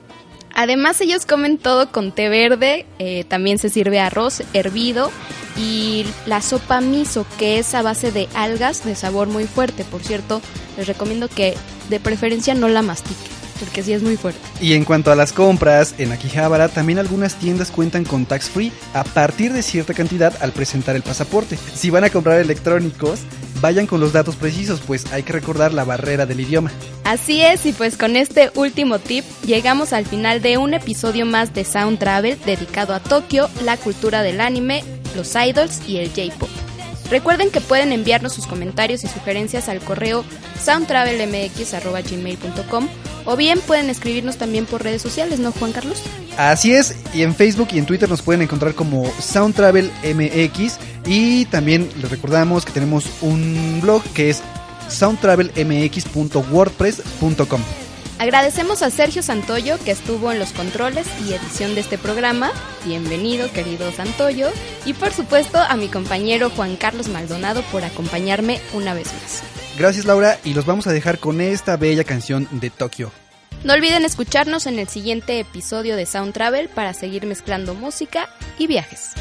Además 0.55 1.01
ellos 1.01 1.27
comen 1.27 1.59
todo 1.59 1.91
con 1.91 2.13
té 2.13 2.29
verde, 2.29 2.87
eh, 2.99 3.25
también 3.25 3.59
se 3.59 3.69
sirve 3.69 4.01
arroz 4.01 4.43
hervido 4.53 5.11
y 5.57 6.07
la 6.27 6.41
sopa 6.43 6.81
miso 6.81 7.27
que 7.39 7.59
es 7.59 7.75
a 7.75 7.83
base 7.83 8.13
de 8.13 8.29
algas 8.35 8.85
de 8.85 8.95
sabor 8.95 9.29
muy 9.29 9.45
fuerte. 9.45 9.85
Por 9.85 10.03
cierto, 10.03 10.41
les 10.77 10.87
recomiendo 10.87 11.29
que 11.29 11.55
de 11.89 12.01
preferencia 12.01 12.55
no 12.55 12.69
la 12.69 12.83
mastiquen 12.83 13.43
porque 13.63 13.85
sí 13.85 13.93
es 13.93 14.03
muy 14.03 14.17
fuerte. 14.17 14.41
Y 14.61 14.73
en 14.75 14.85
cuanto 14.85 15.13
a 15.13 15.15
las 15.15 15.33
compras, 15.33 15.95
en 15.99 16.11
Akihabara 16.11 16.69
también 16.69 16.99
algunas 16.99 17.37
tiendas 17.37 17.71
cuentan 17.71 18.05
con 18.05 18.27
tax 18.27 18.51
free 18.51 18.73
a 18.93 19.05
partir 19.05 19.53
de 19.53 19.63
cierta 19.63 19.95
cantidad 19.95 20.35
al 20.41 20.51
presentar 20.51 20.97
el 20.97 21.03
pasaporte. 21.03 21.57
Si 21.73 21.89
van 21.89 22.03
a 22.03 22.11
comprar 22.11 22.41
electrónicos, 22.41 23.21
vayan 23.63 23.87
con 23.87 24.01
los 24.01 24.13
datos 24.13 24.37
precisos, 24.37 24.81
pues 24.81 25.11
hay 25.13 25.23
que 25.23 25.33
recordar 25.33 25.73
la 25.73 25.85
barrera 25.85 26.27
del 26.27 26.41
idioma. 26.41 26.71
Así 27.05 27.41
es, 27.41 27.65
y 27.65 27.73
pues 27.73 27.97
con 27.97 28.17
este 28.17 28.51
último 28.55 28.99
tip 28.99 29.25
llegamos 29.47 29.95
al 29.95 30.05
final 30.05 30.43
de 30.43 30.59
un 30.59 30.75
episodio 30.75 31.25
más 31.25 31.55
de 31.55 31.65
Sound 31.65 31.99
Travel 31.99 32.39
dedicado 32.45 32.93
a 32.93 33.01
Tokio, 33.01 33.49
la 33.65 33.79
cultura 33.79 34.23
del 34.23 34.43
anime, 34.43 34.85
los 35.17 35.35
idols 35.35 35.81
y 35.89 35.97
el 35.99 36.09
J-pop. 36.09 36.51
Recuerden 37.11 37.51
que 37.51 37.61
pueden 37.61 37.93
enviarnos 37.93 38.33
sus 38.33 38.47
comentarios 38.47 39.05
y 39.05 39.09
sugerencias 39.09 39.69
al 39.69 39.81
correo 39.81 40.25
soundtravelmx.gmail.com 40.63 42.89
o 43.25 43.37
bien 43.37 43.61
pueden 43.61 43.89
escribirnos 43.91 44.39
también 44.39 44.67
por 44.67 44.83
redes 44.83 45.03
sociales, 45.03 45.39
¿no, 45.39 45.53
Juan 45.53 45.71
Carlos? 45.73 46.03
Así 46.37 46.73
es, 46.73 46.97
y 47.15 47.23
en 47.23 47.35
Facebook 47.35 47.69
y 47.73 47.79
en 47.79 47.87
Twitter 47.87 48.09
nos 48.09 48.23
pueden 48.23 48.43
encontrar 48.43 48.75
como 48.75 49.05
SoundTravelMX 49.21 50.79
y 51.07 51.45
también 51.47 51.89
les 52.01 52.11
recordamos 52.11 52.65
que 52.65 52.73
tenemos 52.73 53.07
un 53.21 53.81
blog 53.81 54.03
que 54.15 54.31
es 54.31 54.43
soundtravelmx.wordpress.com. 54.89 57.61
Agradecemos 58.19 58.83
a 58.83 58.91
Sergio 58.91 59.23
Santoyo 59.23 59.79
que 59.85 59.91
estuvo 59.91 60.31
en 60.31 60.39
los 60.39 60.53
controles 60.53 61.09
y 61.27 61.33
edición 61.33 61.75
de 61.75 61.81
este 61.81 61.99
programa. 61.99 62.53
Bienvenido, 62.85 63.51
querido 63.51 63.91
Santoyo. 63.91 64.51
Y 64.85 64.93
por 64.93 65.13
supuesto 65.13 65.59
a 65.59 65.75
mi 65.77 65.89
compañero 65.89 66.49
Juan 66.51 66.77
Carlos 66.77 67.09
Maldonado 67.09 67.63
por 67.73 67.83
acompañarme 67.83 68.61
una 68.75 68.95
vez 68.95 69.13
más. 69.13 69.43
Gracias 69.77 70.05
Laura 70.05 70.39
y 70.45 70.55
los 70.55 70.67
vamos 70.67 70.87
a 70.87 70.93
dejar 70.93 71.19
con 71.19 71.41
esta 71.41 71.77
bella 71.77 72.05
canción 72.05 72.47
de 72.53 72.71
Tokio. 72.71 73.11
No 73.65 73.73
olviden 73.73 74.05
escucharnos 74.05 74.67
en 74.67 74.79
el 74.79 74.87
siguiente 74.89 75.41
episodio 75.41 75.97
de 75.97 76.07
Sound 76.07 76.33
Travel 76.33 76.69
para 76.69 76.95
seguir 76.95 77.27
mezclando 77.27 77.75
música 77.75 78.29
y 78.59 78.69
viajes. 78.69 79.15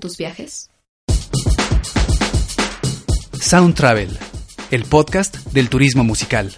Tus 0.00 0.16
viajes? 0.16 0.70
Sound 3.40 3.74
Travel, 3.74 4.18
el 4.70 4.84
podcast 4.84 5.36
del 5.52 5.68
turismo 5.68 6.04
musical. 6.04 6.54